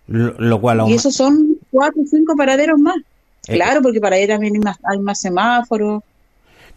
Lo, 0.06 0.60
cual 0.60 0.82
Y 0.88 0.92
esos 0.92 1.14
son 1.14 1.56
cuatro 1.70 2.02
o 2.02 2.06
cinco 2.06 2.36
paraderos 2.36 2.78
más. 2.78 2.96
Eh, 3.48 3.54
claro, 3.54 3.80
porque 3.80 3.98
para 3.98 4.16
ahí 4.16 4.26
también 4.26 4.56
hay 4.56 4.60
más, 4.60 4.76
hay 4.84 4.98
más 4.98 5.20
semáforos. 5.20 6.02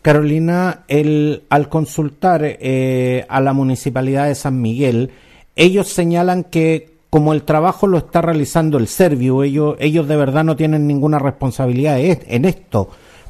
Carolina, 0.01 0.83
el, 0.87 1.43
al 1.49 1.69
consultar 1.69 2.41
eh, 2.43 3.25
a 3.29 3.41
la 3.41 3.53
municipalidad 3.53 4.27
de 4.27 4.35
San 4.35 4.61
Miguel, 4.61 5.11
ellos 5.55 5.87
señalan 5.87 6.43
que 6.43 6.97
como 7.09 7.33
el 7.33 7.43
trabajo 7.43 7.87
lo 7.87 7.97
está 7.97 8.21
realizando 8.21 8.77
el 8.77 8.87
Servio, 8.87 9.43
ellos, 9.43 9.77
de 9.79 10.15
verdad 10.15 10.43
no 10.43 10.55
tienen 10.55 10.87
ninguna 10.87 11.19
responsabilidad 11.19 11.97
en 11.99 12.45
esto. 12.45 12.89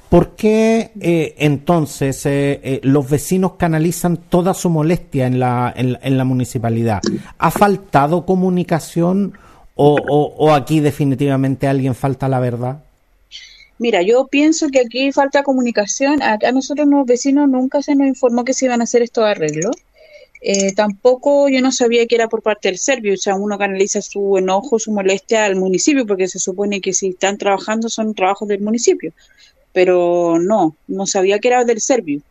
¿Por 0.10 0.36
qué 0.36 0.92
eh, 1.02 1.36
entonces 1.38 2.26
eh, 2.26 2.62
eh, 2.64 2.80
los 2.84 3.10
vecinos 3.10 3.54
canalizan 3.54 4.18
toda 4.18 4.54
su 4.54 4.70
molestia 4.70 5.28
en 5.28 5.40
la, 5.40 5.74
en, 5.76 6.18
la 6.18 6.24
municipalidad? 6.24 7.02
¿Ha 7.38 7.52
faltado 7.52 8.26
comunicación 8.26 9.34
o, 9.76 9.96
o, 9.98 10.54
aquí 10.54 10.80
definitivamente 10.80 11.68
alguien 11.68 11.94
falta 11.94 12.30
la 12.30 12.40
verdad? 12.40 12.84
Mira, 13.80 14.02
yo 14.02 14.28
pienso 14.28 14.70
que 14.70 14.80
aquí 14.80 15.12
falta 15.12 15.44
comunicación. 15.44 16.22
A, 16.22 16.38
nosotros 16.52 16.88
los 16.88 17.06
vecinos 17.06 17.48
nunca 17.48 17.82
se 17.82 17.96
nos 17.96 18.08
informó 18.08 18.44
que 18.44 18.54
se 18.54 18.66
iban 18.66 18.82
a 18.82 18.86
hacer 18.86 19.02
estos 19.04 19.24
arreglos. 19.24 19.76
tampoco 20.76 21.50
yo 21.50 21.62
no 21.62 21.72
sabía 21.72 22.06
que 22.08 22.16
era 22.16 22.28
por 22.28 22.42
parte 22.42 22.70
del 22.70 22.78
Servio, 22.78 23.14
o 23.14 23.18
sea, 23.18 23.36
uno 23.36 23.58
canaliza 23.58 24.02
su 24.02 24.38
enojo, 24.38 24.80
su 24.80 24.92
molestia 24.92 25.46
al 25.46 25.56
municipio, 25.56 26.06
porque 26.06 26.28
se 26.28 26.40
supone 26.40 26.82
que 26.82 26.94
si 26.94 27.10
están 27.10 27.38
trabajando 27.38 27.90
son 27.90 28.14
trabajos 28.14 28.48
del 28.48 28.62
municipio 28.62 29.14
pero 29.78 30.40
no, 30.40 30.76
no 30.88 31.06
sabía 31.06 31.38
que 31.38 31.50
era 31.50 31.64
del 31.64 31.82
Servio. 31.82 32.22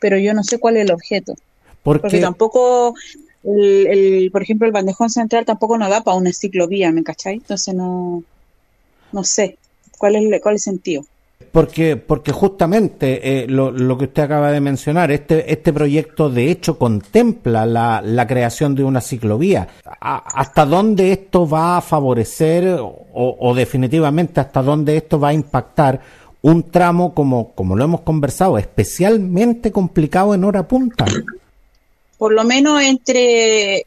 Pero 0.00 0.16
yo 0.16 0.32
no 0.32 0.44
sé 0.44 0.60
cuál 0.60 0.76
es 0.76 0.84
el 0.84 0.92
objeto. 0.92 1.34
Porque 1.82 2.20
tampoco, 2.20 2.94
el, 3.42 4.30
por 4.30 4.44
ejemplo, 4.44 4.64
el 4.64 4.72
bandejón 4.72 5.10
central 5.10 5.44
tampoco 5.44 5.76
nos 5.76 5.90
da 5.90 6.04
para 6.04 6.16
una 6.16 6.32
ciclovía, 6.32 6.92
¿me 6.92 7.02
cacháis? 7.02 7.42
Entonces 7.42 7.74
no, 7.74 8.22
no 9.10 9.24
sé 9.24 9.58
cuál 9.96 10.16
es, 10.16 10.40
cuál 10.42 10.54
es 10.54 10.66
el 10.66 10.72
sentido. 10.72 11.04
Porque, 11.52 11.96
porque 11.96 12.32
justamente 12.32 13.42
eh, 13.42 13.46
lo, 13.46 13.70
lo, 13.70 13.96
que 13.96 14.04
usted 14.06 14.22
acaba 14.22 14.50
de 14.50 14.60
mencionar, 14.60 15.10
este, 15.10 15.52
este 15.52 15.72
proyecto 15.72 16.28
de 16.30 16.50
hecho 16.50 16.78
contempla 16.78 17.66
la, 17.66 18.02
la 18.02 18.26
creación 18.26 18.74
de 18.74 18.84
una 18.84 19.00
ciclovía. 19.00 19.68
¿Hasta 20.00 20.66
dónde 20.66 21.12
esto 21.12 21.48
va 21.48 21.78
a 21.78 21.80
favorecer 21.80 22.78
o, 22.80 23.06
o 23.12 23.54
definitivamente 23.54 24.40
hasta 24.40 24.62
dónde 24.62 24.96
esto 24.96 25.18
va 25.18 25.28
a 25.28 25.34
impactar 25.34 26.00
un 26.46 26.70
tramo 26.70 27.12
como, 27.12 27.52
como 27.54 27.74
lo 27.74 27.84
hemos 27.84 28.02
conversado, 28.02 28.56
especialmente 28.56 29.72
complicado 29.72 30.32
en 30.32 30.44
hora 30.44 30.68
punta. 30.68 31.04
Por 32.18 32.32
lo 32.32 32.44
menos 32.44 32.80
entre, 32.82 33.84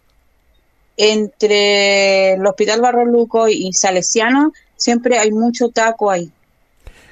entre 0.97 2.33
el 2.33 2.45
Hospital 2.45 2.81
Barro 2.81 3.05
Luco 3.05 3.47
y 3.47 3.71
Salesiano 3.71 4.51
siempre 4.79 5.19
hay 5.19 5.31
mucho 5.31 5.69
taco 5.69 6.09
ahí. 6.09 6.31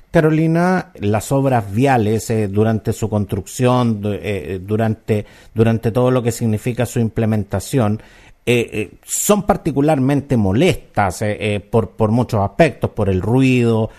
Carolina, 0.09 0.91
las 0.99 1.31
obras 1.31 1.71
viales 1.71 2.29
eh, 2.29 2.47
durante 2.47 2.93
su 2.93 3.09
construcción, 3.09 4.01
eh, 4.03 4.59
durante, 4.59 5.25
durante 5.53 5.91
todo 5.91 6.09
lo 6.11 6.23
que 6.23 6.31
significa 6.31 6.85
su 6.85 6.99
implementación, 6.99 8.01
eh, 8.49 8.93
son 9.03 9.43
particularmente 9.43 10.37
molestas 10.37 11.21
por, 11.69 11.89
por 11.91 12.11
muchos 12.11 12.39
aspectos, 12.39 12.91
por 12.91 13.09
el 13.09 13.21
ruido, 13.21 13.89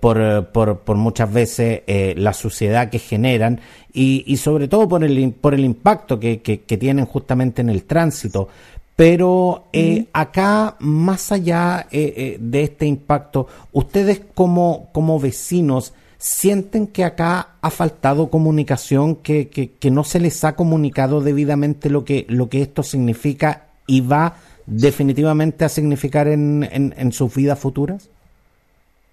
por, 0.00 0.46
por, 0.52 0.78
por, 0.78 0.96
muchas 0.96 1.32
veces 1.32 1.82
la 2.16 2.32
suciedad 2.32 2.88
que 2.88 3.00
generan 3.00 3.60
y, 3.92 4.22
y, 4.28 4.36
sobre 4.36 4.68
todo 4.68 4.88
por 4.88 5.02
el, 5.02 5.32
por 5.32 5.54
el 5.54 5.64
impacto 5.64 6.20
que, 6.20 6.40
que, 6.40 6.76
tienen 6.76 7.04
justamente 7.04 7.60
en 7.60 7.68
el 7.68 7.82
tránsito. 7.82 8.48
Pero 8.98 9.68
eh, 9.72 10.06
acá, 10.12 10.74
más 10.80 11.30
allá 11.30 11.86
de 11.88 12.62
este 12.64 12.84
impacto, 12.84 13.46
ustedes 13.70 14.20
como, 14.34 14.88
como 14.92 15.20
vecinos, 15.20 15.94
sienten 16.18 16.88
que 16.88 17.04
acá 17.04 17.50
ha 17.60 17.70
faltado 17.70 18.28
comunicación, 18.28 19.14
que, 19.14 19.48
que, 19.48 19.70
que, 19.70 19.90
no 19.92 20.02
se 20.02 20.18
les 20.18 20.42
ha 20.42 20.56
comunicado 20.56 21.20
debidamente 21.20 21.90
lo 21.90 22.04
que, 22.04 22.26
lo 22.28 22.48
que 22.48 22.60
esto 22.60 22.82
significa 22.82 23.68
y 23.86 24.00
va 24.00 24.36
definitivamente 24.66 25.64
a 25.64 25.68
significar 25.68 26.28
en, 26.28 26.68
en, 26.70 26.94
en 26.96 27.12
sus 27.12 27.34
vidas 27.34 27.58
futuras? 27.58 28.08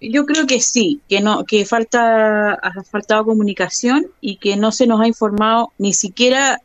Yo 0.00 0.26
creo 0.26 0.46
que 0.46 0.60
sí, 0.60 1.00
que 1.08 1.20
no, 1.20 1.44
que 1.44 1.64
falta, 1.64 2.52
ha 2.54 2.82
faltado 2.82 3.24
comunicación 3.24 4.06
y 4.20 4.36
que 4.36 4.56
no 4.56 4.72
se 4.72 4.86
nos 4.86 5.00
ha 5.00 5.06
informado 5.06 5.72
ni 5.78 5.94
siquiera 5.94 6.60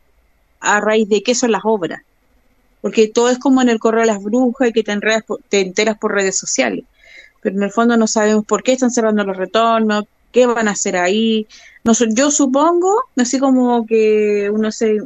a 0.60 0.80
raíz 0.80 1.08
de 1.08 1.22
qué 1.22 1.34
son 1.34 1.52
las 1.52 1.62
obras. 1.64 2.02
Porque 2.82 3.08
todo 3.08 3.30
es 3.30 3.38
como 3.38 3.62
en 3.62 3.70
el 3.70 3.78
correo 3.78 4.02
de 4.02 4.08
las 4.08 4.22
brujas 4.22 4.68
y 4.68 4.72
que 4.72 4.82
te, 4.82 4.94
te 5.48 5.60
enteras 5.60 5.96
por 5.96 6.12
redes 6.12 6.36
sociales. 6.36 6.84
Pero 7.40 7.56
en 7.56 7.62
el 7.62 7.70
fondo 7.70 7.96
no 7.96 8.06
sabemos 8.06 8.44
por 8.44 8.62
qué 8.62 8.72
están 8.72 8.90
cerrando 8.90 9.24
los 9.24 9.38
retornos, 9.38 10.04
qué 10.30 10.44
van 10.44 10.68
a 10.68 10.72
hacer 10.72 10.96
ahí. 10.96 11.46
No, 11.84 11.92
yo 12.14 12.30
supongo, 12.30 13.04
así 13.16 13.38
como 13.38 13.86
que 13.86 14.50
uno 14.52 14.70
se 14.70 14.98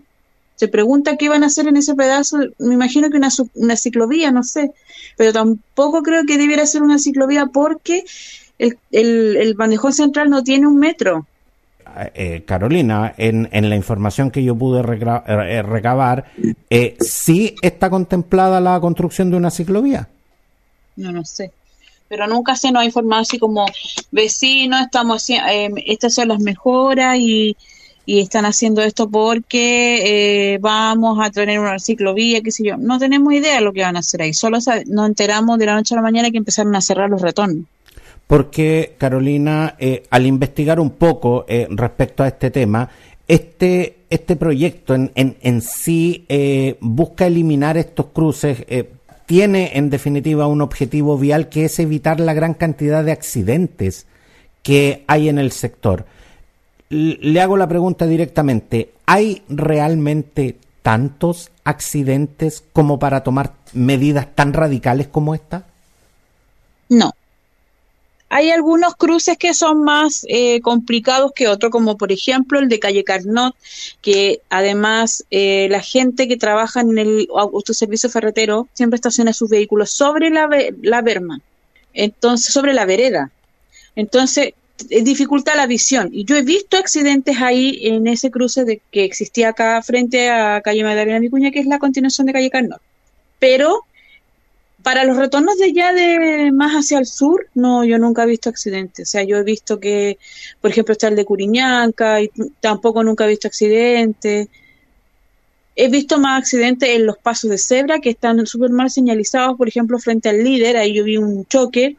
se 0.56 0.68
pregunta 0.68 1.16
qué 1.16 1.28
van 1.28 1.44
a 1.44 1.46
hacer 1.46 1.68
en 1.68 1.76
ese 1.76 1.94
pedazo, 1.94 2.38
me 2.58 2.74
imagino 2.74 3.10
que 3.10 3.18
una, 3.18 3.28
una 3.54 3.76
ciclovía, 3.76 4.30
no 4.32 4.42
sé, 4.42 4.72
pero 5.16 5.32
tampoco 5.32 6.02
creo 6.02 6.24
que 6.24 6.38
debiera 6.38 6.66
ser 6.66 6.82
una 6.82 6.98
ciclovía 6.98 7.46
porque 7.46 8.04
el, 8.58 8.78
el, 8.90 9.54
bandejón 9.54 9.92
central 9.92 10.30
no 10.30 10.42
tiene 10.42 10.66
un 10.66 10.78
metro. 10.78 11.26
Eh, 12.14 12.42
Carolina, 12.46 13.14
en, 13.16 13.48
en, 13.52 13.70
la 13.70 13.76
información 13.76 14.30
que 14.30 14.42
yo 14.42 14.54
pude 14.54 14.80
eh, 14.80 15.62
recabar, 15.62 16.26
eh, 16.68 16.96
¿sí 17.00 17.54
está 17.62 17.88
contemplada 17.90 18.60
la 18.60 18.78
construcción 18.80 19.30
de 19.30 19.36
una 19.36 19.50
ciclovía? 19.50 20.08
No, 20.96 21.12
no 21.12 21.24
sé. 21.24 21.52
Pero 22.08 22.26
nunca 22.26 22.54
se 22.54 22.70
nos 22.70 22.82
ha 22.82 22.84
informado 22.84 23.22
así 23.22 23.38
como 23.38 23.66
vecinos, 24.12 24.82
estamos 24.82 25.28
eh, 25.30 25.70
estas 25.86 26.14
son 26.14 26.28
las 26.28 26.40
mejoras 26.40 27.16
y, 27.18 27.56
y 28.06 28.20
están 28.20 28.44
haciendo 28.44 28.82
esto 28.82 29.10
porque 29.10 30.54
eh, 30.54 30.58
vamos 30.58 31.18
a 31.20 31.30
tener 31.30 31.58
una 31.58 31.78
ciclovía, 31.80 32.40
qué 32.40 32.52
sé 32.52 32.64
yo. 32.64 32.76
No 32.76 32.98
tenemos 32.98 33.32
idea 33.32 33.56
de 33.56 33.60
lo 33.60 33.72
que 33.72 33.82
van 33.82 33.96
a 33.96 34.00
hacer 34.00 34.22
ahí. 34.22 34.32
Solo 34.32 34.58
nos 34.86 35.06
enteramos 35.08 35.58
de 35.58 35.66
la 35.66 35.74
noche 35.74 35.94
a 35.94 35.96
la 35.96 36.02
mañana 36.02 36.30
que 36.30 36.38
empezaron 36.38 36.74
a 36.76 36.80
cerrar 36.80 37.10
los 37.10 37.20
retornos. 37.20 37.64
Porque, 38.26 38.94
Carolina, 38.98 39.76
eh, 39.78 40.04
al 40.10 40.26
investigar 40.26 40.80
un 40.80 40.90
poco 40.90 41.44
eh, 41.48 41.66
respecto 41.70 42.22
a 42.22 42.28
este 42.28 42.50
tema, 42.50 42.90
este, 43.28 43.98
este 44.10 44.36
proyecto 44.36 44.94
en, 44.94 45.12
en, 45.14 45.36
en 45.40 45.60
sí 45.60 46.26
busca 46.80 47.26
eliminar 47.26 47.76
estos 47.76 48.06
cruces, 48.06 48.64
tiene 49.26 49.72
en 49.74 49.90
definitiva 49.90 50.46
un 50.46 50.60
objetivo 50.60 51.18
vial 51.18 51.48
que 51.48 51.64
es 51.64 51.78
evitar 51.80 52.20
la 52.20 52.34
gran 52.34 52.54
cantidad 52.54 53.02
de 53.04 53.12
accidentes 53.12 54.06
que 54.62 55.04
hay 55.08 55.28
en 55.28 55.38
el 55.38 55.50
sector 55.50 56.06
le 56.88 57.40
hago 57.40 57.56
la 57.56 57.68
pregunta 57.68 58.06
directamente. 58.06 58.92
¿Hay 59.06 59.42
realmente 59.48 60.56
tantos 60.82 61.50
accidentes 61.64 62.62
como 62.72 62.98
para 62.98 63.22
tomar 63.22 63.54
medidas 63.72 64.28
tan 64.34 64.52
radicales 64.52 65.08
como 65.08 65.34
esta? 65.34 65.64
No. 66.88 67.12
Hay 68.28 68.50
algunos 68.50 68.96
cruces 68.96 69.38
que 69.38 69.54
son 69.54 69.84
más 69.84 70.26
eh, 70.28 70.60
complicados 70.60 71.32
que 71.32 71.46
otros, 71.46 71.70
como 71.70 71.96
por 71.96 72.10
ejemplo 72.10 72.58
el 72.58 72.68
de 72.68 72.80
Calle 72.80 73.04
Carnot, 73.04 73.54
que 74.00 74.40
además 74.50 75.24
eh, 75.30 75.68
la 75.70 75.80
gente 75.80 76.26
que 76.26 76.36
trabaja 76.36 76.80
en 76.80 76.98
el 76.98 77.28
autoservicio 77.34 78.10
ferretero 78.10 78.68
siempre 78.72 78.96
estaciona 78.96 79.32
sus 79.32 79.48
vehículos 79.48 79.90
sobre 79.90 80.30
la, 80.30 80.48
la 80.82 81.02
Berma, 81.02 81.40
entonces 81.94 82.52
sobre 82.52 82.74
la 82.74 82.84
vereda. 82.84 83.30
Entonces, 83.94 84.54
dificulta 84.88 85.54
la 85.54 85.66
visión. 85.66 86.10
Y 86.12 86.24
yo 86.24 86.36
he 86.36 86.42
visto 86.42 86.76
accidentes 86.76 87.40
ahí 87.40 87.78
en 87.82 88.06
ese 88.06 88.30
cruce 88.30 88.64
de 88.64 88.80
que 88.90 89.04
existía 89.04 89.50
acá 89.50 89.80
frente 89.82 90.28
a 90.30 90.60
calle 90.60 90.84
Magdalena 90.84 91.20
Micuña, 91.20 91.50
que 91.50 91.60
es 91.60 91.66
la 91.66 91.78
continuación 91.78 92.26
de 92.26 92.32
calle 92.32 92.50
Carnot. 92.50 92.80
Pero 93.38 93.84
para 94.86 95.02
los 95.02 95.16
retornos 95.16 95.58
de 95.58 95.64
allá 95.64 95.92
de 95.92 96.52
más 96.52 96.74
hacia 96.74 97.00
el 97.00 97.06
sur, 97.06 97.48
no, 97.54 97.84
yo 97.84 97.98
nunca 97.98 98.22
he 98.22 98.26
visto 98.26 98.48
accidentes. 98.48 99.08
O 99.08 99.10
sea, 99.10 99.24
yo 99.24 99.36
he 99.36 99.42
visto 99.42 99.80
que, 99.80 100.16
por 100.60 100.70
ejemplo, 100.70 100.92
está 100.92 101.08
el 101.08 101.16
de 101.16 101.24
Curiñanca 101.24 102.22
y 102.22 102.30
tampoco 102.60 103.02
nunca 103.02 103.24
he 103.24 103.30
visto 103.30 103.48
accidentes. 103.48 104.46
He 105.74 105.88
visto 105.88 106.20
más 106.20 106.40
accidentes 106.40 106.88
en 106.90 107.04
los 107.04 107.18
pasos 107.18 107.50
de 107.50 107.58
cebra 107.58 107.98
que 107.98 108.10
están 108.10 108.46
súper 108.46 108.70
mal 108.70 108.88
señalizados, 108.88 109.56
por 109.56 109.66
ejemplo, 109.66 109.98
frente 109.98 110.28
al 110.28 110.44
líder, 110.44 110.76
ahí 110.76 110.94
yo 110.94 111.02
vi 111.02 111.16
un 111.16 111.46
choque 111.46 111.96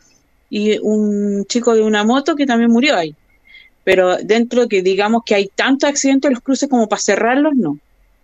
y 0.49 0.77
un 0.77 1.43
chico 1.43 1.75
de 1.75 1.81
una 1.81 2.05
moto 2.05 2.37
que 2.37 2.45
también 2.45 2.71
murió 2.71 2.95
ahí. 2.95 3.13
Pero 3.83 4.15
dentro 4.15 4.61
de 4.61 4.67
que 4.69 4.81
digamos 4.81 5.23
que 5.25 5.35
hay 5.35 5.51
tantos 5.53 5.89
accidentes 5.89 6.29
en 6.29 6.35
los 6.35 6.41
cruces 6.41 6.69
como 6.69 6.87
para 6.87 7.01
cerrarlos, 7.01 7.53
no. 7.53 7.79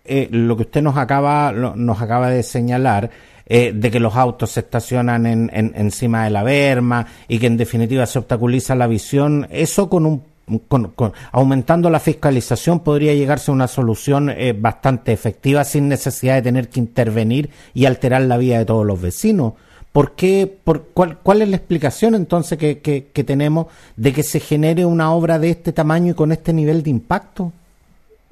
Eh, 0.06 0.30
lo 0.32 0.56
que 0.56 0.64
usted 0.64 0.82
nos 0.82 0.96
acaba, 0.96 1.52
nos 1.52 2.02
acaba 2.02 2.30
de 2.30 2.44
señalar, 2.44 3.12
eh, 3.46 3.74
de 3.76 3.92
que 3.92 4.00
los 4.00 4.16
autos 4.16 4.52
se 4.52 4.62
estacionan 4.62 5.26
en, 5.26 5.52
encima 5.54 6.24
de 6.24 6.30
la 6.30 6.44
berma 6.44 7.08
y 7.28 7.40
que 7.40 7.48
en 7.48 7.58
definitiva 7.58 8.06
se 8.06 8.20
obstaculiza 8.20 8.76
la 8.76 8.88
visión, 8.88 9.48
eso 9.52 9.90
con 9.90 10.06
un 10.06 10.34
con, 10.68 10.94
aumentando 11.32 11.90
la 11.90 12.00
fiscalización 12.00 12.82
podría 12.82 13.14
llegarse 13.14 13.50
a 13.50 13.54
una 13.54 13.68
solución 13.68 14.30
eh, 14.30 14.54
bastante 14.54 15.14
efectiva 15.14 15.64
sin 15.64 15.88
necesidad 15.88 16.36
de 16.36 16.42
tener 16.42 16.68
que 16.70 16.82
intervenir 16.82 17.50
y 17.74 17.86
alterar 17.86 18.24
la 18.24 18.38
vida 18.38 18.58
de 18.58 18.66
todos 18.66 18.86
los 18.86 19.02
vecinos. 19.02 19.54
¿Por 19.94 20.14
qué, 20.14 20.52
por, 20.64 20.88
cuál, 20.94 21.20
¿Cuál 21.20 21.44
es 21.44 21.50
la 21.50 21.56
explicación 21.56 22.16
entonces 22.16 22.58
que, 22.58 22.80
que, 22.80 23.24
tenemos 23.24 23.68
de 23.96 24.12
que 24.12 24.24
se 24.24 24.40
genere 24.40 24.86
una 24.86 25.14
obra 25.14 25.38
de 25.38 25.52
este 25.52 25.72
tamaño 25.72 26.12
y 26.12 26.16
con 26.16 26.32
este 26.32 26.52
nivel 26.52 26.82
de 26.82 26.90
impacto? 26.90 27.54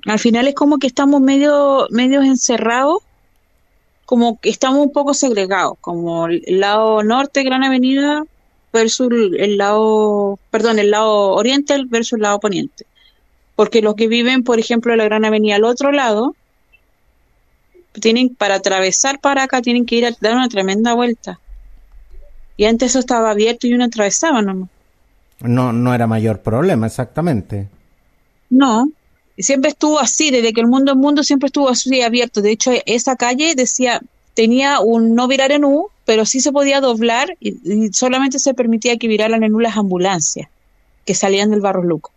Al 0.08 0.18
final 0.18 0.48
es 0.48 0.56
como 0.56 0.80
que 0.80 0.88
estamos 0.88 1.22
medio, 1.22 1.86
medio 1.92 2.24
encerrados, 2.24 3.04
como 4.12 4.42
que 4.42 4.50
estamos 4.50 4.86
un 4.86 4.92
poco 4.92 5.14
segregados, 5.14 5.78
como 5.80 6.28
el 6.28 6.60
lado 6.60 7.02
norte, 7.02 7.46
Gran 7.46 7.64
Avenida, 7.64 8.26
versus 8.74 9.08
el 9.10 9.58
lado, 9.58 10.38
perdón, 10.50 10.80
el 10.80 10.92
lado 10.92 11.30
oriente 11.30 11.78
versus 11.88 12.18
el 12.18 12.24
lado 12.24 12.42
poniente. 12.42 12.86
Porque 13.56 13.82
los 13.82 13.96
que 13.96 14.10
viven, 14.10 14.44
por 14.44 14.60
ejemplo, 14.60 14.92
en 14.92 14.98
la 14.98 15.06
Gran 15.06 15.24
Avenida 15.24 15.56
al 15.56 15.64
otro 15.64 15.94
lado, 15.94 16.36
tienen 17.94 18.36
para 18.36 18.56
atravesar 18.56 19.22
para 19.22 19.44
acá 19.44 19.62
tienen 19.62 19.86
que 19.86 19.96
ir 19.96 20.06
a 20.06 20.12
dar 20.20 20.36
una 20.36 20.50
tremenda 20.50 20.94
vuelta. 20.94 21.40
Y 22.58 22.66
antes 22.66 22.90
eso 22.90 23.00
estaba 23.00 23.32
abierto 23.32 23.66
y 23.66 23.74
uno 23.76 23.86
atravesaba 23.86 24.42
nomás. 24.42 24.68
No, 25.40 25.72
no 25.72 25.94
era 25.94 26.06
mayor 26.06 26.42
problema, 26.42 26.86
exactamente. 26.88 27.70
No, 28.50 28.90
siempre 29.38 29.70
estuvo 29.70 30.00
así, 30.00 30.32
desde 30.32 30.54
que 30.54 30.62
el 30.62 30.68
mundo 30.68 30.92
es 30.92 30.98
mundo 30.98 31.24
siempre 31.24 31.48
estuvo 31.48 31.70
así 31.70 32.02
abierto. 32.02 32.42
De 32.42 32.52
hecho, 32.52 32.72
esa 32.86 33.16
calle 33.16 33.56
decía, 33.56 34.02
tenía 34.34 34.80
un 34.80 35.16
no 35.16 35.28
virar 35.28 35.52
en 35.52 35.66
U, 35.66 35.88
pero 36.06 36.26
sí 36.26 36.40
se 36.40 36.52
podía 36.52 36.82
doblar 36.82 37.36
y, 37.40 37.90
solamente 37.94 38.40
se 38.40 38.54
permitía 38.54 38.98
que 38.98 39.08
viraran 39.08 39.44
en 39.44 39.54
U 39.54 39.60
las 39.60 39.78
ambulancias 39.78 40.50
que 41.06 41.16
salían 41.16 41.52
del 41.52 41.62
Barro 41.62 41.84
Luco. 41.84 42.12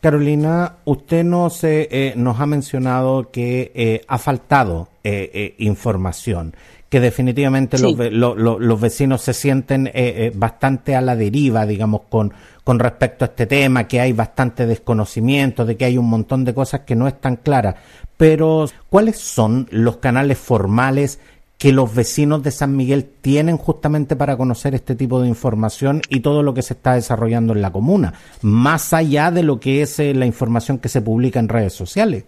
Carolina, 0.00 0.76
usted 0.84 1.24
nos, 1.24 1.64
eh, 1.64 2.12
nos 2.16 2.38
ha 2.38 2.46
mencionado 2.46 3.30
que 3.30 3.72
eh, 3.74 4.04
ha 4.06 4.18
faltado 4.18 4.88
eh, 5.02 5.54
información 5.58 6.54
que 6.94 7.00
definitivamente 7.00 7.76
los, 7.76 8.80
vecinos 8.80 9.20
se 9.20 9.34
sienten 9.34 9.88
eh, 9.88 9.92
eh, 9.94 10.32
bastante 10.32 10.94
a 10.94 11.00
la 11.00 11.16
deriva, 11.16 11.66
digamos, 11.66 12.02
con, 12.08 12.32
con 12.62 12.78
respecto 12.78 13.24
a 13.24 13.26
este 13.26 13.46
tema, 13.46 13.88
que 13.88 14.00
hay 14.00 14.12
bastante 14.12 14.64
desconocimiento, 14.64 15.64
de 15.64 15.76
que 15.76 15.86
hay 15.86 15.98
un 15.98 16.08
montón 16.08 16.44
de 16.44 16.54
cosas 16.54 16.82
que 16.82 16.94
no 16.94 17.08
están 17.08 17.34
claras. 17.34 17.74
Pero, 18.16 18.66
¿cuáles 18.90 19.18
son 19.18 19.66
los 19.72 19.96
canales 19.96 20.38
formales 20.38 21.18
que 21.58 21.72
los 21.72 21.92
vecinos 21.92 22.44
de 22.44 22.52
San 22.52 22.76
Miguel 22.76 23.10
tienen 23.20 23.56
justamente 23.56 24.14
para 24.14 24.36
conocer 24.36 24.76
este 24.76 24.94
tipo 24.94 25.20
de 25.20 25.26
información 25.26 26.00
y 26.08 26.20
todo 26.20 26.44
lo 26.44 26.54
que 26.54 26.62
se 26.62 26.74
está 26.74 26.94
desarrollando 26.94 27.54
en 27.54 27.62
la 27.62 27.72
comuna, 27.72 28.14
más 28.40 28.92
allá 28.92 29.32
de 29.32 29.42
lo 29.42 29.58
que 29.58 29.82
es 29.82 29.98
eh, 29.98 30.14
la 30.14 30.26
información 30.26 30.78
que 30.78 30.88
se 30.88 31.02
publica 31.02 31.40
en 31.40 31.48
redes 31.48 31.72
sociales? 31.72 32.22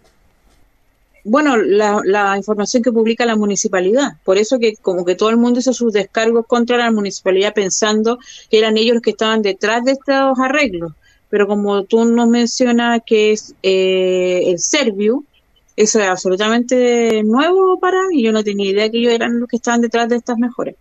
Bueno, 1.26 1.56
la, 1.56 2.36
información 2.36 2.82
que 2.82 2.92
publica 2.92 3.26
la 3.26 3.36
municipalidad. 3.36 4.12
Por 4.24 4.38
eso 4.38 4.58
que 4.58 4.76
como 4.76 5.04
que 5.04 5.16
todo 5.16 5.30
el 5.30 5.36
mundo 5.36 5.58
hizo 5.60 5.72
sus 5.72 5.92
descargos 5.92 6.46
contra 6.46 6.76
la 6.76 6.90
municipalidad 6.92 7.52
pensando 7.52 8.18
que 8.48 8.58
eran 8.58 8.76
ellos 8.76 8.94
los 8.94 9.02
que 9.02 9.10
estaban 9.10 9.42
detrás 9.42 9.84
de 9.84 9.92
estos 9.92 10.38
arreglos. 10.38 10.92
Pero 11.28 11.48
como 11.48 11.82
tú 11.82 12.04
nos 12.04 12.28
mencionas 12.28 13.00
que 13.04 13.32
es 13.32 13.54
eh, 13.62 14.44
el 14.46 14.60
Serviu, 14.60 15.24
eso 15.74 16.00
es 16.00 16.08
absolutamente 16.08 17.22
nuevo 17.24 17.78
para 17.80 18.06
mí. 18.08 18.22
Yo 18.22 18.30
no 18.30 18.44
tenía 18.44 18.70
idea 18.70 18.88
que 18.88 18.98
ellos 18.98 19.12
eran 19.12 19.40
los 19.40 19.48
que 19.48 19.56
estaban 19.56 19.80
detrás 19.80 20.08
de 20.08 20.16
estas 20.16 20.38
mejoras. 20.38 20.76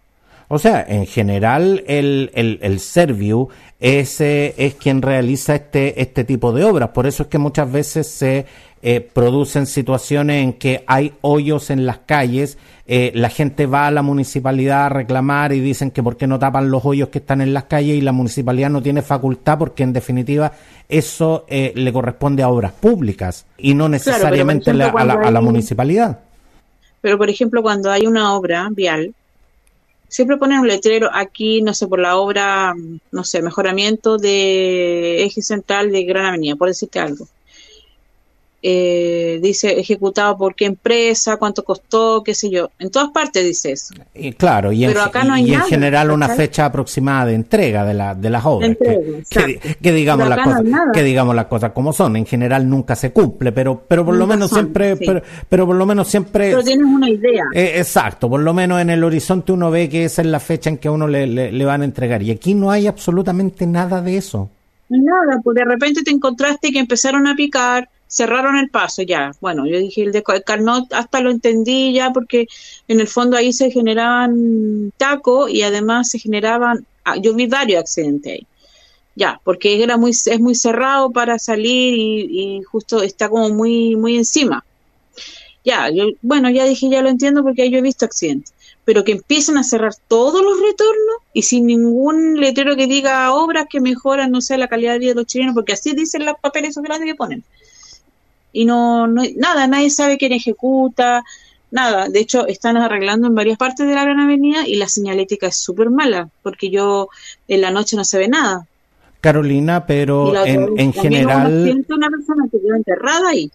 O 0.47 0.60
sea, 0.60 0.86
en 0.88 1.08
general 1.08 1.84
el, 1.88 2.29
el, 2.36 2.60
el 2.62 2.79
Serviu 2.79 3.49
es, 3.79 4.21
es 4.21 4.75
quien 4.75 5.01
realiza 5.01 5.55
este, 5.55 5.99
este 5.99 6.23
tipo 6.23 6.51
de 6.51 6.63
obras. 6.63 6.89
Por 6.89 7.08
eso 7.08 7.23
es 7.23 7.29
que 7.29 7.39
muchas 7.39 7.71
veces 7.71 8.08
se 8.08 8.45
eh, 8.87 9.01
producen 9.01 9.65
situaciones 9.65 10.43
en 10.43 10.53
que 10.53 10.83
hay 10.85 11.13
hoyos 11.21 11.71
en 11.71 11.87
las 11.87 11.97
calles, 11.97 12.59
eh, 12.85 13.11
la 13.15 13.29
gente 13.29 13.65
va 13.65 13.87
a 13.87 13.91
la 13.91 14.03
municipalidad 14.03 14.85
a 14.85 14.89
reclamar 14.89 15.53
y 15.53 15.59
dicen 15.59 15.89
que 15.89 16.03
por 16.03 16.17
qué 16.17 16.27
no 16.27 16.37
tapan 16.37 16.69
los 16.69 16.85
hoyos 16.85 17.09
que 17.09 17.17
están 17.17 17.41
en 17.41 17.51
las 17.51 17.63
calles 17.63 17.97
y 17.97 18.01
la 18.01 18.11
municipalidad 18.11 18.69
no 18.69 18.83
tiene 18.83 19.01
facultad 19.01 19.57
porque 19.57 19.81
en 19.81 19.91
definitiva 19.91 20.51
eso 20.87 21.45
eh, 21.47 21.73
le 21.73 21.91
corresponde 21.91 22.43
a 22.43 22.49
obras 22.49 22.73
públicas 22.73 23.47
y 23.57 23.73
no 23.73 23.89
necesariamente 23.89 24.69
a, 24.69 24.75
la, 24.75 25.41
municipalidad. 25.41 26.19
Pero 27.01 27.17
por 27.17 27.31
ejemplo 27.31 27.63
cuando 27.63 27.89
hay 27.89 28.05
una 28.05 28.35
obra 28.35 28.69
vial, 28.69 29.15
siempre 30.09 30.37
ponen 30.37 30.59
un 30.59 30.67
letrero 30.67 31.09
aquí, 31.11 31.63
no 31.63 31.73
sé, 31.73 31.87
por 31.87 31.97
la 31.97 32.17
obra, 32.17 32.75
no 33.11 33.23
sé, 33.23 33.41
mejoramiento 33.41 34.19
de 34.19 35.23
eje 35.23 35.41
central 35.41 35.91
de 35.91 36.03
Gran 36.03 36.25
Avenida, 36.25 36.55
por 36.55 36.67
decirte 36.67 36.99
algo 36.99 37.27
eh, 38.67 39.38
dice 39.43 39.80
ejecutado 39.80 40.36
por 40.36 40.56
qué 40.56 40.65
empresa, 40.65 41.38
cuánto 41.38 41.63
costó, 41.63 42.23
qué 42.23 42.34
sé 42.34 42.49
yo. 42.49 42.71
En 42.80 42.89
todas 42.89 43.12
partes 43.12 43.45
dice 43.45 43.73
eso. 43.73 43.93
Y 44.15 44.34
claro, 44.34 44.71
y, 44.71 44.88
Pero 44.88 45.01
en, 45.01 45.08
acá 45.08 45.23
no 45.23 45.36
hay 45.36 45.51
y 45.51 45.54
en 45.54 45.62
general 45.62 46.10
una 46.10 46.30
fecha 46.30 46.65
aproximada 46.65 47.28
de 47.28 47.36
entrega 47.36 47.86
de, 47.86 47.93
la, 47.93 48.15
de 48.15 48.28
las 48.32 48.43
obras. 48.43 48.75
que, 49.30 49.91
digamos 49.91 50.28
las 50.28 50.39
cosas, 50.39 50.63
que 50.91 51.04
digamos 51.04 51.36
las 51.36 51.45
cosas 51.45 51.73
como 51.73 51.93
son. 51.93 52.15
En 52.15 52.25
general 52.25 52.67
nunca 52.67 52.95
se 52.95 53.12
cumple, 53.12 53.51
pero, 53.51 53.84
pero 53.88 54.04
por 54.04 54.15
lo 54.15 54.25
menos 54.25 54.49
siempre, 54.49 54.95
pero, 54.95 55.21
pero, 55.47 55.67
por 55.67 55.75
lo 55.75 55.86
menos 55.86 56.08
siempre. 56.08 56.49
Pero 56.49 56.63
tienes 56.63 56.88
una 56.88 57.08
idea. 57.08 57.43
Eh, 57.54 57.73
exacto, 57.75 58.28
por 58.28 58.39
lo 58.39 58.51
menos 58.51 58.82
en 58.82 58.89
el 58.89 59.04
horizonte 59.04 59.51
uno 59.51 59.69
ve 59.69 59.89
que 59.89 60.06
esa 60.06 60.23
es 60.23 60.28
la 60.28 60.39
fecha 60.39 60.71
en 60.71 60.80
que 60.80 60.88
a 60.88 60.91
uno 60.91 61.08
le, 61.08 61.28
le 61.28 61.65
van 61.65 61.84
a 61.84 61.86
entregar. 61.86 62.23
Y 62.23 62.32
aquí 62.32 62.56
no 62.56 62.71
hay 62.71 62.88
absolutamente 62.88 63.67
nada 63.67 64.01
de 64.01 64.17
eso. 64.17 64.49
Nada, 64.89 65.39
pues 65.43 65.54
de 65.54 65.65
repente 65.65 66.01
te 66.01 66.10
encontraste 66.10 66.71
que 66.71 66.80
empezaron 66.80 67.28
a 67.28 67.36
picar 67.36 67.89
cerraron 68.07 68.57
el 68.57 68.69
paso 68.69 69.01
ya. 69.01 69.31
Bueno, 69.41 69.65
yo 69.65 69.77
dije 69.79 70.03
el 70.03 70.11
de 70.11 70.23
Carnot 70.23 70.93
hasta 70.93 71.21
lo 71.21 71.31
entendí 71.31 71.93
ya 71.93 72.11
porque 72.11 72.47
en 72.87 72.99
el 72.99 73.07
fondo 73.07 73.37
ahí 73.37 73.53
se 73.53 73.71
generaban 73.71 74.91
tacos 74.97 75.49
y 75.51 75.63
además 75.63 76.09
se 76.09 76.19
generaban, 76.19 76.85
ah, 77.03 77.17
yo 77.17 77.33
vi 77.33 77.47
varios 77.47 77.81
accidentes 77.81 78.33
ahí. 78.33 78.47
Ya, 79.17 79.39
porque 79.45 79.81
era 79.81 79.95
muy, 79.97 80.11
es 80.11 80.39
muy 80.39 80.55
cerrado 80.55 81.09
para 81.11 81.39
salir 81.39 81.95
y, 81.97 82.61
justo 82.63 83.01
está 83.01 83.29
como 83.29 83.49
muy, 83.49 83.95
muy 83.95 84.17
encima. 84.17 84.65
Ya, 85.63 85.89
yo, 85.89 86.09
bueno, 86.21 86.49
ya 86.49 86.65
dije, 86.65 86.89
ya 86.89 87.01
lo 87.01 87.09
entiendo 87.09 87.41
porque 87.41 87.63
ahí 87.63 87.71
yo 87.71 87.79
he 87.79 87.81
visto 87.81 88.05
accidentes. 88.05 88.53
Pero 88.83 89.03
que 89.03 89.13
empiecen 89.13 89.57
a 89.57 89.63
cerrar 89.63 89.93
todos 90.09 90.43
los 90.43 90.59
retornos 90.59 91.17
y 91.33 91.43
sin 91.43 91.65
ningún 91.65 92.39
letrero 92.39 92.75
que 92.75 92.87
diga 92.87 93.33
obras 93.33 93.67
que 93.69 93.79
mejoran, 93.79 94.31
no 94.31 94.41
sé, 94.41 94.57
la 94.57 94.67
calidad 94.67 94.93
de 94.93 94.99
vida 94.99 95.11
de 95.11 95.15
los 95.15 95.25
chilenos, 95.25 95.55
porque 95.55 95.73
así 95.73 95.93
dicen 95.93 96.25
los 96.25 96.35
papeles 96.41 96.75
grandes 96.77 97.07
que 97.07 97.15
ponen 97.15 97.43
y 98.55 98.63
no, 98.63 99.05
no 99.05 99.21
nada, 99.35 99.67
nadie 99.67 99.89
sabe 99.89 100.17
quién 100.17 100.31
ejecuta, 100.31 101.23
nada. 101.71 102.07
De 102.07 102.21
hecho, 102.21 102.47
están 102.47 102.77
arreglando 102.77 103.27
en 103.27 103.35
varias 103.35 103.57
partes 103.57 103.85
de 103.85 103.93
la 103.93 104.03
Gran 104.03 104.21
Avenida 104.21 104.65
y 104.65 104.75
la 104.77 104.87
señalética 104.87 105.47
es 105.47 105.57
súper 105.57 105.89
mala, 105.89 106.29
porque 106.41 106.69
yo 106.69 107.09
en 107.49 107.61
la 107.61 107.71
noche 107.71 107.97
no 107.97 108.05
se 108.05 108.17
ve 108.17 108.29
nada. 108.29 108.65
Carolina, 109.19 109.85
pero 109.85 110.45
en, 110.45 110.79
en 110.79 110.93
general... 110.93 111.83
Una 111.89 112.09
persona 112.09 112.45
que 112.49 112.61
quedó 112.61 112.75
enterrada 112.75 113.29
ahí. 113.29 113.51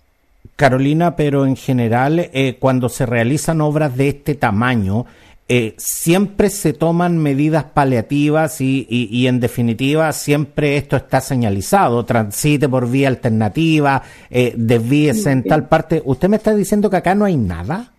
Carolina, 0.56 1.16
pero 1.16 1.46
en 1.46 1.56
general, 1.56 2.18
eh, 2.18 2.56
cuando 2.60 2.90
se 2.90 3.06
realizan 3.06 3.62
obras 3.62 3.96
de 3.96 4.08
este 4.08 4.34
tamaño, 4.34 5.06
eh, 5.52 5.74
siempre 5.78 6.48
se 6.48 6.72
toman 6.72 7.18
medidas 7.18 7.64
paliativas 7.64 8.60
y, 8.60 8.86
y, 8.88 9.26
en 9.26 9.40
definitiva 9.40 10.12
siempre 10.12 10.76
esto 10.76 10.96
está 10.96 11.20
señalizado, 11.20 12.04
transite 12.04 12.68
por 12.68 12.88
vía 12.88 13.08
alternativa, 13.08 14.00
eh, 14.30 14.54
desvíese 14.56 15.32
en 15.32 15.42
tal 15.42 15.66
parte. 15.66 16.02
¿Usted 16.04 16.28
me 16.28 16.36
está 16.36 16.54
diciendo 16.54 16.88
que 16.88 16.98
acá 16.98 17.16
no 17.16 17.24
hay 17.24 17.36
nada? 17.36 17.90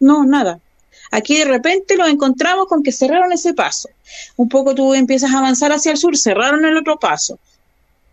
No, 0.00 0.24
nada. 0.24 0.58
Aquí 1.10 1.36
de 1.36 1.44
repente 1.44 1.98
nos 1.98 2.08
encontramos 2.08 2.68
con 2.68 2.82
que 2.82 2.90
cerraron 2.90 3.30
ese 3.34 3.52
paso. 3.52 3.90
Un 4.36 4.48
poco 4.48 4.74
tú 4.74 4.94
empiezas 4.94 5.34
a 5.34 5.40
avanzar 5.40 5.72
hacia 5.72 5.92
el 5.92 5.98
sur, 5.98 6.16
cerraron 6.16 6.64
el 6.64 6.74
otro 6.74 6.98
paso. 6.98 7.38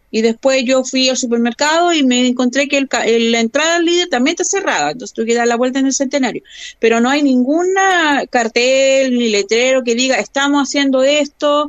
Y 0.10 0.22
después 0.22 0.64
yo 0.64 0.84
fui 0.84 1.10
al 1.10 1.18
supermercado 1.18 1.94
y 1.94 2.04
me 2.04 2.26
encontré 2.28 2.68
que 2.68 2.78
el, 2.78 3.32
la 3.32 3.40
entrada 3.40 3.76
al 3.76 3.86
líder 3.86 4.08
también 4.08 4.34
está 4.34 4.46
cerrada, 4.46 4.92
entonces 4.92 5.14
tuve 5.14 5.26
que 5.26 5.36
dar 5.36 5.48
la 5.48 5.58
vuelta 5.58 5.80
en 5.80 5.86
el 5.86 5.94
centenario. 5.94 6.44
Pero 6.80 7.02
no 7.02 7.10
hay 7.10 7.24
ninguna 7.24 8.26
cartel 8.30 9.18
ni 9.18 9.30
letrero 9.30 9.84
que 9.84 9.96
diga 9.96 10.18
estamos 10.18 10.68
haciendo 10.68 11.04
esto, 11.04 11.68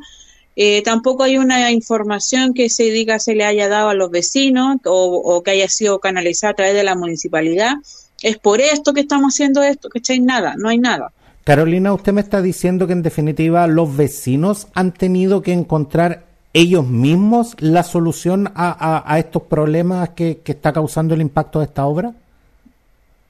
eh, 0.61 0.83
tampoco 0.83 1.22
hay 1.22 1.38
una 1.38 1.70
información 1.70 2.53
que 2.53 2.68
se 2.68 2.90
diga 2.90 3.20
se 3.20 3.37
le 3.37 3.44
haya 3.44 3.68
dado 3.68 3.90
a 3.90 3.94
los 3.94 4.11
vecinos 4.11 4.79
o, 4.85 5.42
que 5.44 5.53
haya 5.53 5.68
sido 5.68 6.01
canalizada 6.01 6.51
a 6.51 6.57
través 6.57 6.74
de 6.74 6.83
la 6.83 6.96
municipalidad. 6.96 7.74
Es 8.22 8.38
por 8.38 8.61
esto 8.61 8.92
que 8.92 9.03
estamos 9.03 9.35
haciendo 9.35 9.62
esto, 9.62 9.88
hay 10.09 10.20
nada, 10.20 10.55
no 10.57 10.68
hay 10.68 10.79
nada. 10.79 11.12
Carolina, 11.44 11.94
usted 11.94 12.12
me 12.12 12.20
está 12.20 12.42
diciendo 12.42 12.87
que 12.87 12.92
en 12.92 13.03
definitiva 13.03 13.66
los 13.68 13.96
vecinos 13.96 14.66
han 14.74 14.92
tenido 14.92 15.42
que 15.42 15.53
encontrar 15.53 16.28
ellos 16.59 16.87
mismos 16.87 17.55
la 17.61 17.85
solución 17.85 18.51
a, 18.57 19.16
estos 19.18 19.44
problemas 19.44 20.11
que, 20.11 20.40
está 20.44 20.73
causando 20.73 21.14
el 21.14 21.21
impacto 21.21 21.61
de 21.61 21.66
esta 21.66 21.87
obra? 21.87 22.12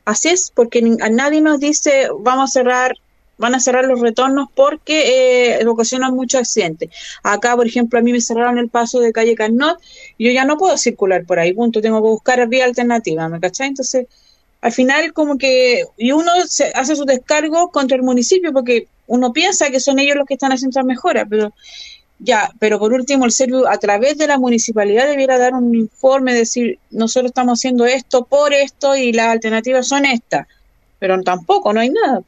Así 0.07 0.31
es, 0.31 0.51
porque 0.55 0.97
a 1.01 1.11
nadie 1.11 1.43
nos 1.43 1.61
dice 1.61 2.09
vamos 2.21 2.51
a 2.51 2.53
cerrar, 2.53 2.95
van 3.37 3.55
a 3.55 3.61
cerrar 3.61 3.85
los 3.85 4.01
retornos 4.01 4.49
porque 4.55 5.59
eh, 5.61 5.67
ocasionan 5.67 6.15
muchos 6.15 6.41
accidentes. 6.41 6.89
Acá, 7.23 7.55
por 7.55 7.67
ejemplo, 7.67 7.99
a 7.99 8.03
mí 8.03 8.13
me 8.13 8.21
cerraron 8.23 8.57
el 8.57 8.71
paso 8.71 8.99
de 9.01 9.13
calle 9.13 9.35
Carnot 9.35 9.79
y 10.17 10.25
yo 10.25 10.33
ya 10.33 10.47
no 10.47 10.57
puedo 10.57 10.79
circular 10.79 11.27
por 11.27 11.39
ahí, 11.39 11.53
punto, 11.53 11.83
tengo 11.83 12.03
que 12.03 12.09
buscar 12.09 12.49
vía 12.49 12.65
alternativa, 12.65 13.29
¿me 13.29 13.41
cachai? 13.41 13.69
Entonces, 13.69 14.07
al 14.63 14.73
final 14.73 15.13
como 15.13 15.37
que, 15.37 15.85
y 15.99 16.13
uno 16.13 16.33
se 16.47 16.73
hace 16.75 16.97
su 16.97 17.05
descargo 17.05 17.71
contra 17.71 17.97
el 17.99 18.03
municipio 18.03 18.55
porque 18.55 18.89
uno 19.07 19.35
piensa 19.35 19.71
que 19.71 19.81
son 19.81 19.99
ellos 19.99 20.17
los 20.17 20.27
que 20.27 20.35
están 20.35 20.53
haciendo 20.53 20.79
esa 20.79 20.87
mejora, 20.87 21.27
pero 21.29 21.53
ya, 22.19 22.51
pero 22.59 22.79
por 22.79 22.93
último, 22.93 23.25
el 23.25 23.33
servicio 23.33 23.69
a 23.69 23.79
través 23.79 24.19
de 24.19 24.27
la 24.27 24.39
municipalidad 24.39 25.07
debiera 25.07 25.39
dar 25.39 25.55
un 25.55 25.75
informe, 25.75 26.35
decir, 26.35 26.79
nosotros 26.91 27.31
estamos 27.31 27.59
haciendo 27.59 27.87
esto 27.87 28.25
por 28.25 28.53
esto 28.53 28.97
y 28.97 29.13
las 29.13 29.29
alternativas 29.29 29.87
son 29.87 30.05
estas, 30.05 30.47
pero 30.99 31.21
tampoco, 31.23 31.73
no 31.73 31.81
hay 31.81 31.91
nada. 31.91 32.23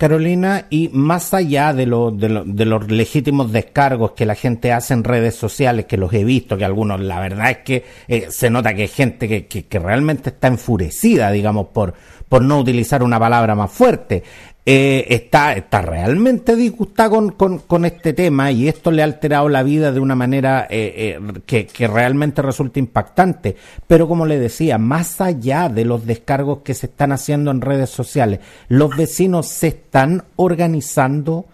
Carolina, 0.00 0.64
y 0.70 0.88
más 0.94 1.34
allá 1.34 1.74
de, 1.74 1.84
lo, 1.84 2.10
de, 2.10 2.64
los 2.64 2.90
legítimos 2.90 3.52
descargos 3.52 4.12
que 4.12 4.24
la 4.24 4.34
gente 4.34 4.72
hace 4.72 4.94
en 4.94 5.04
redes 5.04 5.34
sociales, 5.34 5.84
que 5.84 5.98
los 5.98 6.10
he 6.14 6.24
visto, 6.24 6.56
que 6.56 6.64
algunos, 6.64 7.02
la 7.02 7.20
verdad 7.20 7.50
es 7.50 7.58
que 7.58 7.84
eh, 8.08 8.28
se 8.30 8.48
nota 8.48 8.72
que 8.72 8.82
hay 8.82 8.88
gente 8.88 9.28
que, 9.28 9.46
que, 9.46 9.78
realmente 9.78 10.30
está 10.30 10.48
enfurecida, 10.48 11.30
digamos, 11.30 11.66
por, 11.66 11.92
por 12.30 12.42
no 12.42 12.60
utilizar 12.60 13.02
una 13.02 13.18
palabra 13.18 13.54
más 13.54 13.70
fuerte. 13.70 14.22
Eh, 14.66 15.06
está, 15.14 15.54
está 15.54 15.80
realmente 15.80 16.54
disgustada 16.54 17.08
con, 17.08 17.30
con, 17.60 17.84
este 17.86 18.12
tema 18.12 18.52
y 18.52 18.68
esto 18.68 18.90
le 18.90 19.00
ha 19.00 19.06
alterado 19.06 19.48
la 19.48 19.62
vida 19.62 19.90
de 19.90 20.00
una 20.00 20.14
manera 20.14 20.66
eh, 20.68 21.18
eh, 21.18 21.40
que, 21.46 21.66
que, 21.66 21.88
realmente 21.88 22.42
resulta 22.42 22.78
impactante. 22.78 23.56
Pero 23.86 24.06
como 24.06 24.26
le 24.26 24.38
decía, 24.38 24.76
más 24.76 25.22
allá 25.22 25.70
de 25.70 25.86
los 25.86 26.04
descargos 26.04 26.58
que 26.58 26.74
se 26.74 26.86
están 26.86 27.10
haciendo 27.10 27.50
en 27.50 27.62
redes 27.62 27.88
sociales, 27.88 28.40
los 28.68 28.94
vecinos 28.94 29.48
se 29.48 29.68
están 29.68 30.24
organizando 30.36 31.46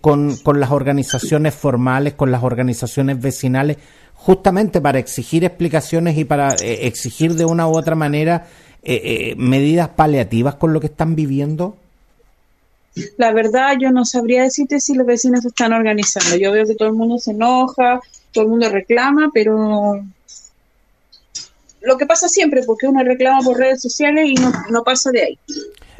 con, 0.00 0.36
con 0.36 0.60
las 0.60 0.70
organizaciones 0.70 1.54
formales, 1.54 2.12
con 2.12 2.30
las 2.30 2.44
organizaciones 2.44 3.20
vecinales, 3.20 3.78
justamente 4.14 4.80
para 4.80 5.00
exigir 5.00 5.44
explicaciones 5.44 6.16
y 6.16 6.24
para 6.24 6.54
exigir 6.54 7.34
de 7.34 7.44
una 7.44 7.66
u 7.66 7.76
otra 7.76 7.96
manera 7.96 8.46
medidas 9.36 9.88
paliativas 9.88 10.54
con 10.54 10.72
lo 10.72 10.78
que 10.78 10.86
están 10.86 11.16
viviendo. 11.16 11.81
La 13.16 13.32
verdad, 13.32 13.76
yo 13.80 13.90
no 13.90 14.04
sabría 14.04 14.42
decirte 14.42 14.80
si 14.80 14.94
los 14.94 15.06
vecinos 15.06 15.42
se 15.42 15.48
están 15.48 15.72
organizando. 15.72 16.36
Yo 16.36 16.52
veo 16.52 16.66
que 16.66 16.74
todo 16.74 16.88
el 16.88 16.94
mundo 16.94 17.18
se 17.18 17.30
enoja, 17.30 18.00
todo 18.32 18.44
el 18.44 18.50
mundo 18.50 18.68
reclama, 18.68 19.30
pero 19.32 20.02
lo 21.82 21.98
que 21.98 22.06
pasa 22.06 22.28
siempre, 22.28 22.62
porque 22.64 22.86
uno 22.86 23.02
reclama 23.02 23.40
por 23.42 23.58
redes 23.58 23.80
sociales 23.80 24.28
y 24.28 24.34
no, 24.70 24.84
pasa 24.84 25.10
de 25.10 25.22
ahí. 25.22 25.38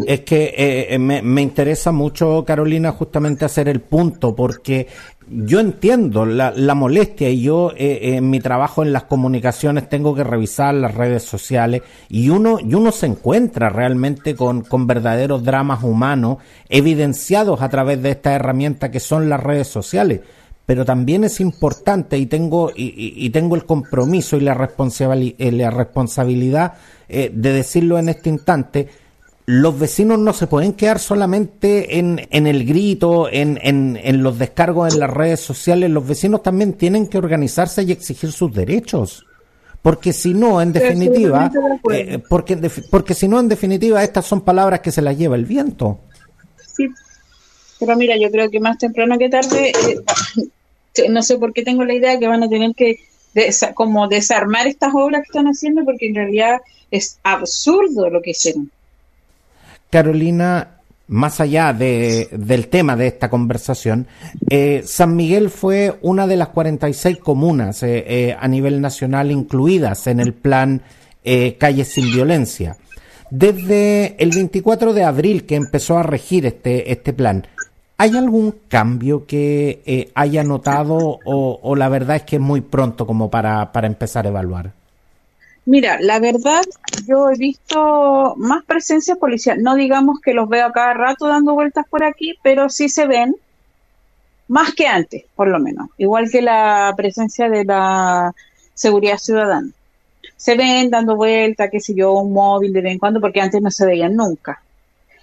Es 0.06 0.20
que 0.20 0.54
eh, 0.56 0.98
me, 0.98 1.22
me, 1.22 1.42
interesa 1.42 1.92
mucho, 1.92 2.44
Carolina, 2.46 2.92
justamente 2.92 3.44
hacer 3.44 3.68
el 3.68 3.80
punto, 3.80 4.34
porque 4.34 4.86
yo 5.34 5.60
entiendo 5.60 6.26
la, 6.26 6.52
la 6.54 6.74
molestia 6.74 7.30
y 7.30 7.42
yo 7.42 7.72
eh, 7.76 8.16
en 8.16 8.28
mi 8.28 8.40
trabajo 8.40 8.82
en 8.82 8.92
las 8.92 9.04
comunicaciones 9.04 9.88
tengo 9.88 10.14
que 10.14 10.24
revisar 10.24 10.74
las 10.74 10.94
redes 10.94 11.22
sociales 11.22 11.82
y 12.08 12.28
uno, 12.28 12.58
y 12.60 12.74
uno 12.74 12.92
se 12.92 13.06
encuentra 13.06 13.68
realmente 13.68 14.34
con, 14.34 14.62
con 14.62 14.86
verdaderos 14.86 15.42
dramas 15.42 15.82
humanos 15.82 16.38
evidenciados 16.68 17.62
a 17.62 17.68
través 17.68 18.02
de 18.02 18.10
esta 18.10 18.34
herramienta 18.34 18.90
que 18.90 19.00
son 19.00 19.28
las 19.28 19.42
redes 19.42 19.68
sociales. 19.68 20.20
Pero 20.66 20.84
también 20.84 21.24
es 21.24 21.40
importante 21.40 22.16
y 22.18 22.26
tengo, 22.26 22.70
y, 22.74 23.28
tengo 23.30 23.56
el 23.56 23.66
compromiso 23.66 24.36
y 24.36 24.40
la, 24.40 24.54
responsabilidad, 24.54 25.34
eh, 25.38 25.52
la 25.52 25.70
responsabilidad 25.70 26.74
eh, 27.08 27.30
de 27.34 27.52
decirlo 27.52 27.98
en 27.98 28.08
este 28.08 28.28
instante, 28.28 28.88
los 29.46 29.78
vecinos 29.78 30.18
no 30.18 30.32
se 30.32 30.46
pueden 30.46 30.72
quedar 30.72 30.98
solamente 30.98 31.98
en, 31.98 32.28
en 32.30 32.46
el 32.46 32.64
grito, 32.64 33.28
en, 33.30 33.58
en, 33.62 34.22
los 34.22 34.38
descargos 34.38 34.92
en 34.92 35.00
las 35.00 35.10
redes 35.10 35.40
sociales, 35.40 35.90
los 35.90 36.06
vecinos 36.06 36.42
también 36.42 36.74
tienen 36.74 37.08
que 37.08 37.18
organizarse 37.18 37.82
y 37.82 37.92
exigir 37.92 38.30
sus 38.30 38.52
derechos. 38.52 39.26
Porque 39.80 40.12
si 40.12 40.32
no, 40.32 40.62
en 40.62 40.72
definitiva, 40.72 41.50
eh, 41.92 42.22
porque, 42.28 42.56
porque 42.88 43.14
si 43.14 43.26
no, 43.26 43.40
en 43.40 43.48
definitiva, 43.48 44.04
estas 44.04 44.26
son 44.26 44.42
palabras 44.42 44.78
que 44.78 44.92
se 44.92 45.02
las 45.02 45.18
lleva 45.18 45.34
el 45.34 45.44
viento. 45.44 45.98
Sí, 46.76 46.88
pero 47.80 47.96
mira, 47.96 48.16
yo 48.16 48.30
creo 48.30 48.48
que 48.48 48.60
más 48.60 48.78
temprano 48.78 49.18
que 49.18 49.28
tarde, 49.28 49.72
eh, 49.72 51.08
no 51.08 51.20
sé 51.22 51.36
por 51.36 51.52
qué 51.52 51.64
tengo 51.64 51.84
la 51.84 51.94
idea 51.94 52.16
que 52.16 52.28
van 52.28 52.44
a 52.44 52.48
tener 52.48 52.76
que 52.76 53.00
como 53.74 54.08
desarmar 54.08 54.68
estas 54.68 54.94
obras 54.94 55.22
que 55.22 55.30
están 55.30 55.46
haciendo, 55.46 55.84
porque 55.84 56.08
en 56.08 56.14
realidad 56.14 56.60
es 56.92 57.18
absurdo 57.24 58.08
lo 58.08 58.22
que 58.22 58.30
hicieron. 58.30 58.70
Carolina, 59.92 60.78
más 61.08 61.38
allá 61.38 61.74
de, 61.74 62.30
del 62.32 62.68
tema 62.68 62.96
de 62.96 63.08
esta 63.08 63.28
conversación, 63.28 64.06
eh, 64.48 64.82
San 64.86 65.14
Miguel 65.14 65.50
fue 65.50 65.98
una 66.00 66.26
de 66.26 66.38
las 66.38 66.48
46 66.48 67.18
comunas 67.18 67.82
eh, 67.82 68.02
eh, 68.06 68.36
a 68.40 68.48
nivel 68.48 68.80
nacional 68.80 69.30
incluidas 69.30 70.06
en 70.06 70.20
el 70.20 70.32
plan 70.32 70.80
Calles 71.58 71.88
sin 71.88 72.06
Violencia. 72.06 72.78
Desde 73.30 74.16
el 74.18 74.30
24 74.30 74.94
de 74.94 75.04
abril 75.04 75.44
que 75.44 75.56
empezó 75.56 75.98
a 75.98 76.02
regir 76.02 76.46
este, 76.46 76.90
este 76.90 77.12
plan, 77.12 77.46
¿hay 77.98 78.16
algún 78.16 78.54
cambio 78.68 79.26
que 79.26 80.10
haya 80.14 80.42
notado 80.42 81.18
o, 81.26 81.60
o, 81.62 81.76
la 81.76 81.90
verdad 81.90 82.16
es 82.16 82.22
que 82.22 82.36
es 82.36 82.42
muy 82.42 82.62
pronto 82.62 83.06
como 83.06 83.30
para, 83.30 83.72
para 83.72 83.86
empezar 83.86 84.24
a 84.24 84.30
evaluar? 84.30 84.72
Mira, 85.64 85.98
la 86.00 86.18
verdad, 86.18 86.62
yo 87.06 87.30
he 87.30 87.36
visto 87.36 88.34
más 88.36 88.64
presencia 88.64 89.14
policial. 89.16 89.62
No 89.62 89.76
digamos 89.76 90.20
que 90.20 90.34
los 90.34 90.48
veo 90.48 90.66
a 90.66 90.72
cada 90.72 90.94
rato 90.94 91.28
dando 91.28 91.54
vueltas 91.54 91.86
por 91.88 92.02
aquí, 92.02 92.34
pero 92.42 92.68
sí 92.68 92.88
se 92.88 93.06
ven 93.06 93.36
más 94.48 94.74
que 94.74 94.86
antes, 94.88 95.24
por 95.36 95.48
lo 95.48 95.60
menos. 95.60 95.88
Igual 95.98 96.30
que 96.30 96.42
la 96.42 96.92
presencia 96.96 97.48
de 97.48 97.64
la 97.64 98.34
seguridad 98.74 99.18
ciudadana. 99.18 99.70
Se 100.36 100.56
ven 100.56 100.90
dando 100.90 101.14
vueltas, 101.14 101.70
qué 101.70 101.78
sé 101.78 101.94
yo, 101.94 102.12
un 102.14 102.32
móvil 102.32 102.72
de 102.72 102.80
vez 102.80 102.92
en 102.92 102.98
cuando, 102.98 103.20
porque 103.20 103.40
antes 103.40 103.62
no 103.62 103.70
se 103.70 103.86
veían 103.86 104.16
nunca. 104.16 104.60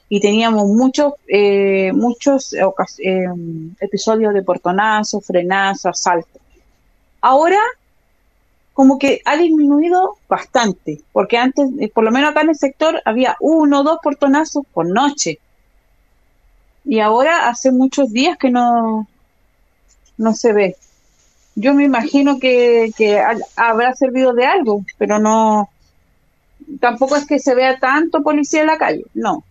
Y 0.08 0.22
teníamos 0.22 0.68
muchos, 0.68 1.14
eh, 1.28 1.92
muchos 1.94 2.54
eh, 2.54 3.26
episodios 3.82 4.34
de 4.34 4.42
portonazos, 4.42 5.26
frenazos, 5.26 6.00
asaltos. 6.00 6.42
Ahora 7.22 7.60
como 8.80 8.98
que 8.98 9.22
ha 9.26 9.36
disminuido 9.36 10.16
bastante, 10.30 11.02
porque 11.12 11.38
antes, 11.38 11.70
eh, 11.82 11.92
por 11.94 12.06
lo 12.06 12.12
menos 12.12 12.32
acá 12.32 12.44
en 12.44 12.52
el 12.52 12.56
sector, 12.56 13.02
había 13.04 13.36
uno 13.42 13.82
o 13.82 13.84
dos 13.84 13.98
portonazos 14.02 14.64
por 14.74 14.88
noche. 14.88 15.38
Y 16.86 17.02
ahora 17.02 17.50
hace 17.50 17.74
muchos 17.74 18.10
días 18.14 18.38
que 18.38 18.50
no, 18.50 19.06
no 20.16 20.34
se 20.34 20.54
ve. 20.54 20.78
Yo 21.56 21.74
me 21.74 21.84
imagino 21.84 22.40
que, 22.40 22.94
que 22.96 23.22
habrá 23.58 23.94
servido 23.96 24.32
de 24.32 24.46
algo, 24.46 24.86
pero 24.98 25.20
no, 25.20 25.70
tampoco 26.80 27.18
es 27.18 27.28
que 27.28 27.40
se 27.40 27.56
vea 27.56 27.80
tanto 27.80 28.24
policía 28.24 28.62
en 28.62 28.68
la 28.68 28.78
calle, 28.78 29.04
no. 29.14 29.44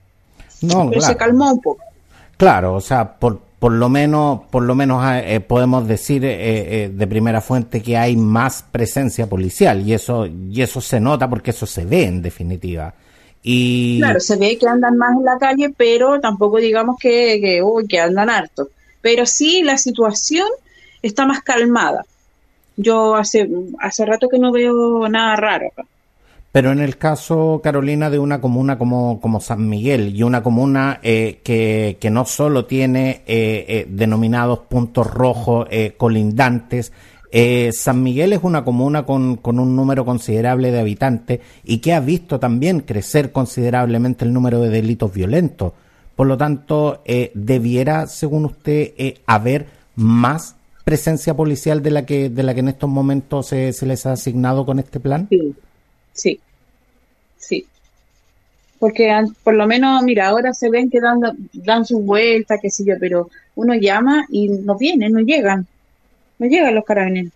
No, 0.62 0.88
pero 0.88 1.02
se 1.02 1.18
calmó 1.18 1.52
un 1.52 1.60
poco. 1.60 1.84
Claro, 2.38 2.76
o 2.76 2.80
sea, 2.80 3.18
por, 3.18 3.42
por 3.58 3.72
lo 3.72 3.88
menos, 3.88 4.42
por 4.50 4.62
lo 4.62 4.74
menos 4.74 5.04
eh, 5.04 5.40
podemos 5.40 5.88
decir 5.88 6.24
eh, 6.24 6.84
eh, 6.84 6.90
de 6.94 7.06
primera 7.06 7.40
fuente 7.40 7.82
que 7.82 7.96
hay 7.96 8.16
más 8.16 8.62
presencia 8.62 9.26
policial 9.26 9.86
y 9.86 9.94
eso 9.94 10.26
y 10.26 10.62
eso 10.62 10.80
se 10.80 11.00
nota 11.00 11.28
porque 11.28 11.50
eso 11.50 11.66
se 11.66 11.84
ve 11.84 12.04
en 12.04 12.22
definitiva. 12.22 12.94
Y 13.42 13.98
claro, 13.98 14.20
se 14.20 14.36
ve 14.36 14.58
que 14.58 14.68
andan 14.68 14.96
más 14.96 15.16
en 15.16 15.24
la 15.24 15.38
calle, 15.38 15.74
pero 15.76 16.20
tampoco 16.20 16.58
digamos 16.58 16.96
que 17.00 17.40
que, 17.40 17.62
uy, 17.62 17.88
que 17.88 18.00
andan 18.00 18.30
harto. 18.30 18.68
Pero 19.00 19.26
sí 19.26 19.62
la 19.62 19.76
situación 19.76 20.46
está 21.02 21.26
más 21.26 21.42
calmada. 21.42 22.04
Yo 22.76 23.16
hace 23.16 23.48
hace 23.80 24.06
rato 24.06 24.28
que 24.28 24.38
no 24.38 24.52
veo 24.52 25.08
nada 25.08 25.34
raro 25.34 25.68
acá. 25.68 25.84
Pero 26.58 26.72
en 26.72 26.80
el 26.80 26.98
caso, 26.98 27.60
Carolina, 27.62 28.10
de 28.10 28.18
una 28.18 28.40
comuna 28.40 28.78
como, 28.78 29.20
como 29.20 29.38
San 29.38 29.68
Miguel 29.68 30.16
y 30.16 30.24
una 30.24 30.42
comuna 30.42 30.98
eh, 31.04 31.38
que, 31.44 31.98
que, 32.00 32.10
no 32.10 32.24
solo 32.24 32.64
tiene 32.64 33.22
eh, 33.28 33.64
eh, 33.68 33.86
denominados 33.88 34.58
puntos 34.68 35.06
rojos 35.06 35.68
colindantes, 35.96 36.90
Eh, 37.30 37.70
San 37.72 38.02
Miguel 38.02 38.32
es 38.32 38.40
una 38.42 38.64
comuna 38.64 39.04
con, 39.04 39.36
con, 39.36 39.60
un 39.60 39.76
número 39.76 40.04
considerable 40.04 40.72
de 40.72 40.80
habitantes 40.80 41.40
y 41.62 41.78
que 41.78 41.92
ha 41.92 42.00
visto 42.00 42.40
también 42.40 42.80
crecer 42.80 43.30
considerablemente 43.30 44.24
el 44.24 44.32
número 44.32 44.60
de 44.60 44.70
delitos 44.70 45.12
violentos. 45.12 45.74
Por 46.16 46.26
lo 46.26 46.36
tanto, 46.36 47.02
eh, 47.04 47.30
debiera, 47.34 48.08
según 48.08 48.46
usted, 48.46 48.94
eh, 48.98 49.20
haber 49.26 49.66
más 49.94 50.56
presencia 50.82 51.34
policial 51.36 51.82
de 51.82 51.90
la 51.92 52.04
que 52.04 52.30
de 52.30 52.42
la 52.42 52.52
que 52.52 52.60
en 52.60 52.68
estos 52.68 52.90
momentos 52.90 53.46
se, 53.46 53.72
se 53.72 53.86
les 53.86 54.06
ha 54.06 54.12
asignado 54.12 54.66
con 54.66 54.80
este 54.80 54.98
plan. 54.98 55.28
Sí, 55.30 55.54
sí, 56.12 56.40
sí. 57.38 57.66
Porque 58.78 59.12
por 59.42 59.54
lo 59.54 59.66
menos, 59.66 60.02
mira, 60.02 60.28
ahora 60.28 60.54
se 60.54 60.70
ven 60.70 60.88
que 60.90 61.00
dan, 61.00 61.20
dan 61.52 61.84
sus 61.84 62.04
vueltas, 62.04 62.60
qué 62.62 62.70
sé 62.70 62.84
yo, 62.84 62.94
pero 63.00 63.28
uno 63.56 63.74
llama 63.74 64.26
y 64.30 64.48
no 64.48 64.76
vienen, 64.76 65.12
no 65.12 65.20
llegan 65.20 65.66
no 66.38 66.46
llegan 66.46 66.74
los 66.74 66.84
carabineros. 66.84 67.32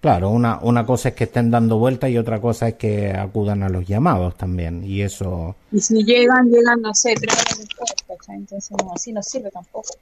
Claro, 0.00 0.30
una, 0.30 0.58
una 0.62 0.84
cosa 0.84 1.10
es 1.10 1.14
que 1.14 1.24
estén 1.24 1.50
dando 1.50 1.78
vueltas 1.78 2.10
y 2.10 2.18
otra 2.18 2.40
cosa 2.40 2.68
es 2.68 2.74
que 2.74 3.12
acudan 3.12 3.62
a 3.62 3.68
los 3.68 3.86
llamados 3.86 4.36
también, 4.36 4.82
y 4.84 5.02
eso... 5.02 5.54
Y 5.70 5.80
si 5.80 6.02
llegan, 6.02 6.50
llegan, 6.50 6.82
no 6.82 6.92
sé, 6.92 7.14
tres 7.14 7.32
horas 7.32 7.56
después, 7.56 8.28
Entonces 8.30 8.70
no, 8.72 8.92
así 8.92 9.12
no 9.12 9.22
sirve 9.22 9.50
tampoco. 9.50 9.94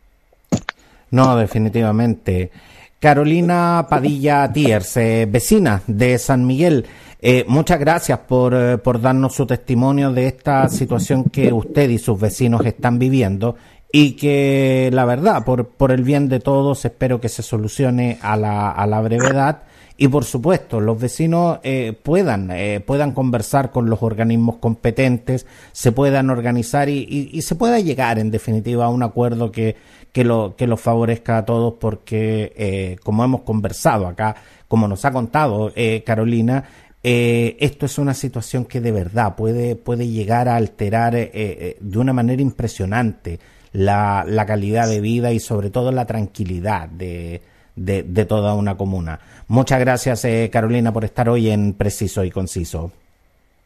No, 1.11 1.37
definitivamente. 1.37 2.51
Carolina 2.99 3.87
Padilla 3.91 4.51
Tiers, 4.51 4.97
eh, 4.97 5.29
vecina 5.31 5.83
de 5.87 6.17
San 6.19 6.47
Miguel, 6.47 6.87
eh, 7.23 7.45
muchas 7.49 7.79
gracias 7.79 8.19
por, 8.21 8.55
eh, 8.55 8.79
por 8.79 9.01
darnos 9.01 9.35
su 9.35 9.47
testimonio 9.47 10.13
de 10.13 10.27
esta 10.27 10.69
situación 10.69 11.25
que 11.25 11.53
usted 11.53 11.89
y 11.91 11.99
sus 11.99 12.19
vecinos 12.19 12.65
están 12.65 12.99
viviendo 12.99 13.57
y 13.93 14.13
que 14.13 14.91
la 14.93 15.05
verdad, 15.05 15.45
por, 15.45 15.69
por 15.69 15.93
el 15.93 16.05
bien 16.05 16.29
de 16.29 16.41
todos, 16.41 16.85
espero 16.85 17.21
que 17.21 17.29
se 17.29 17.43
solucione 17.43 18.19
a 18.23 18.37
la, 18.37 18.71
a 18.71 18.87
la 18.87 19.01
brevedad 19.01 19.63
y 20.01 20.09
por 20.09 20.25
supuesto 20.25 20.81
los 20.81 20.99
vecinos 20.99 21.59
eh, 21.63 21.93
puedan, 22.03 22.51
eh, 22.53 22.81
puedan 22.81 23.13
conversar 23.13 23.71
con 23.71 23.91
los 23.91 24.03
organismos 24.03 24.57
competentes, 24.57 25.45
se 25.73 25.93
puedan 25.93 26.31
organizar 26.31 26.89
y, 26.89 27.29
y, 27.31 27.43
se 27.43 27.55
pueda 27.55 27.81
llegar 27.81 28.19
en 28.19 28.31
definitiva 28.31 28.87
a 28.87 28.89
un 28.89 29.03
acuerdo 29.03 29.53
que, 29.53 29.77
que, 30.11 30.25
lo, 30.25 30.55
que 30.57 30.67
los 30.67 30.81
favorezca 30.81 31.37
a 31.37 31.45
todos 31.45 31.75
porque 31.79 32.55
eh, 32.57 32.97
como 33.03 33.25
hemos 33.25 33.43
conversado 33.43 34.07
acá, 34.07 34.37
como 34.69 34.89
nos 34.89 35.05
ha 35.05 35.13
contado 35.13 35.71
eh, 35.77 36.03
Carolina, 36.07 36.65
eh, 37.03 37.57
esto 37.61 37.87
es 37.87 37.99
una 37.99 38.15
situación 38.15 38.65
que 38.65 38.81
de 38.81 38.93
verdad 38.93 39.35
puede, 39.37 39.77
puede 39.77 40.09
llegar 40.09 40.49
a 40.49 40.57
alterar 40.57 41.15
eh, 41.17 41.31
eh, 41.33 41.77
de 41.81 41.99
una 41.99 42.13
manera 42.13 42.43
impresionante 42.43 43.39
la, 43.73 44.25
la 44.27 44.47
calidad 44.47 44.89
de 44.89 45.01
vida 45.01 45.33
y 45.33 45.41
sobre 45.41 45.71
todo 45.71 45.93
la 45.93 46.07
tranquilidad 46.07 46.89
de, 46.89 47.41
de, 47.77 48.03
de 48.03 48.25
toda 48.25 48.55
una 48.55 48.77
comuna. 48.77 49.21
Muchas 49.49 49.81
gracias, 49.81 50.25
eh, 50.25 50.51
Carolina, 50.53 50.93
por 50.93 51.05
estar 51.05 51.29
hoy 51.29 51.51
en 51.51 51.75
Preciso 51.75 52.23
y 52.25 52.31
Conciso. 52.31 52.93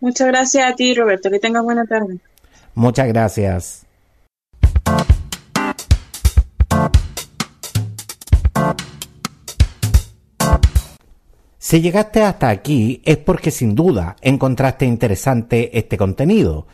Muchas 0.01 0.29
gracias 0.29 0.71
a 0.71 0.75
ti, 0.75 0.95
Roberto. 0.95 1.31
Que 1.31 1.39
tengas 1.39 1.63
buena 1.63 1.85
tarde. 1.87 2.19
Muchas 2.75 3.09
gracias. 3.09 3.87
Si 11.65 11.81
llegaste 11.81 12.23
hasta 12.23 12.51
aquí 12.51 13.01
es 13.07 13.17
porque 13.17 13.51
sin 13.51 13.75
duda 13.75 14.17
encontraste 14.21 14.85
interesante 14.85 15.79
este 15.79 15.97
contenido. 15.97 16.67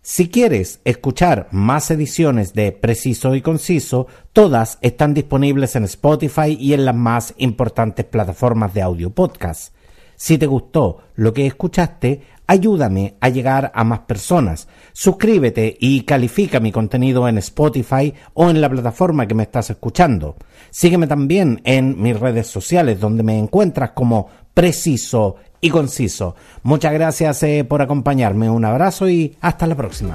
Si 0.00 0.30
quieres 0.30 0.80
escuchar 0.84 1.48
más 1.50 1.90
ediciones 1.90 2.54
de 2.54 2.72
Preciso 2.72 3.34
y 3.34 3.42
Conciso, 3.42 4.06
todas 4.32 4.78
están 4.80 5.12
disponibles 5.12 5.76
en 5.76 5.84
Spotify 5.84 6.56
y 6.58 6.72
en 6.72 6.86
las 6.86 6.94
más 6.94 7.34
importantes 7.36 8.06
plataformas 8.06 8.72
de 8.72 8.80
audio 8.80 9.10
podcast. 9.10 9.74
Si 10.20 10.36
te 10.36 10.46
gustó 10.46 10.98
lo 11.14 11.32
que 11.32 11.46
escuchaste, 11.46 12.20
ayúdame 12.46 13.14
a 13.20 13.30
llegar 13.30 13.72
a 13.74 13.84
más 13.84 14.00
personas. 14.00 14.68
Suscríbete 14.92 15.78
y 15.80 16.02
califica 16.02 16.60
mi 16.60 16.70
contenido 16.70 17.26
en 17.26 17.38
Spotify 17.38 18.12
o 18.34 18.50
en 18.50 18.60
la 18.60 18.68
plataforma 18.68 19.26
que 19.26 19.34
me 19.34 19.44
estás 19.44 19.70
escuchando. 19.70 20.36
Sígueme 20.68 21.06
también 21.06 21.62
en 21.64 22.02
mis 22.02 22.20
redes 22.20 22.48
sociales 22.48 23.00
donde 23.00 23.22
me 23.22 23.38
encuentras 23.38 23.92
como 23.92 24.28
Preciso 24.52 25.36
y 25.58 25.70
conciso. 25.70 26.34
Muchas 26.64 26.92
gracias 26.92 27.42
eh, 27.44 27.64
por 27.64 27.80
acompañarme, 27.80 28.50
un 28.50 28.66
abrazo 28.66 29.08
y 29.08 29.38
hasta 29.40 29.66
la 29.66 29.74
próxima. 29.74 30.12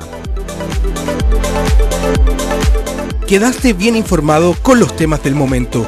Quedaste 3.25 3.73
bien 3.73 3.95
informado 3.95 4.53
con 4.61 4.79
los 4.79 4.95
temas 4.95 5.23
del 5.23 5.33
momento. 5.33 5.87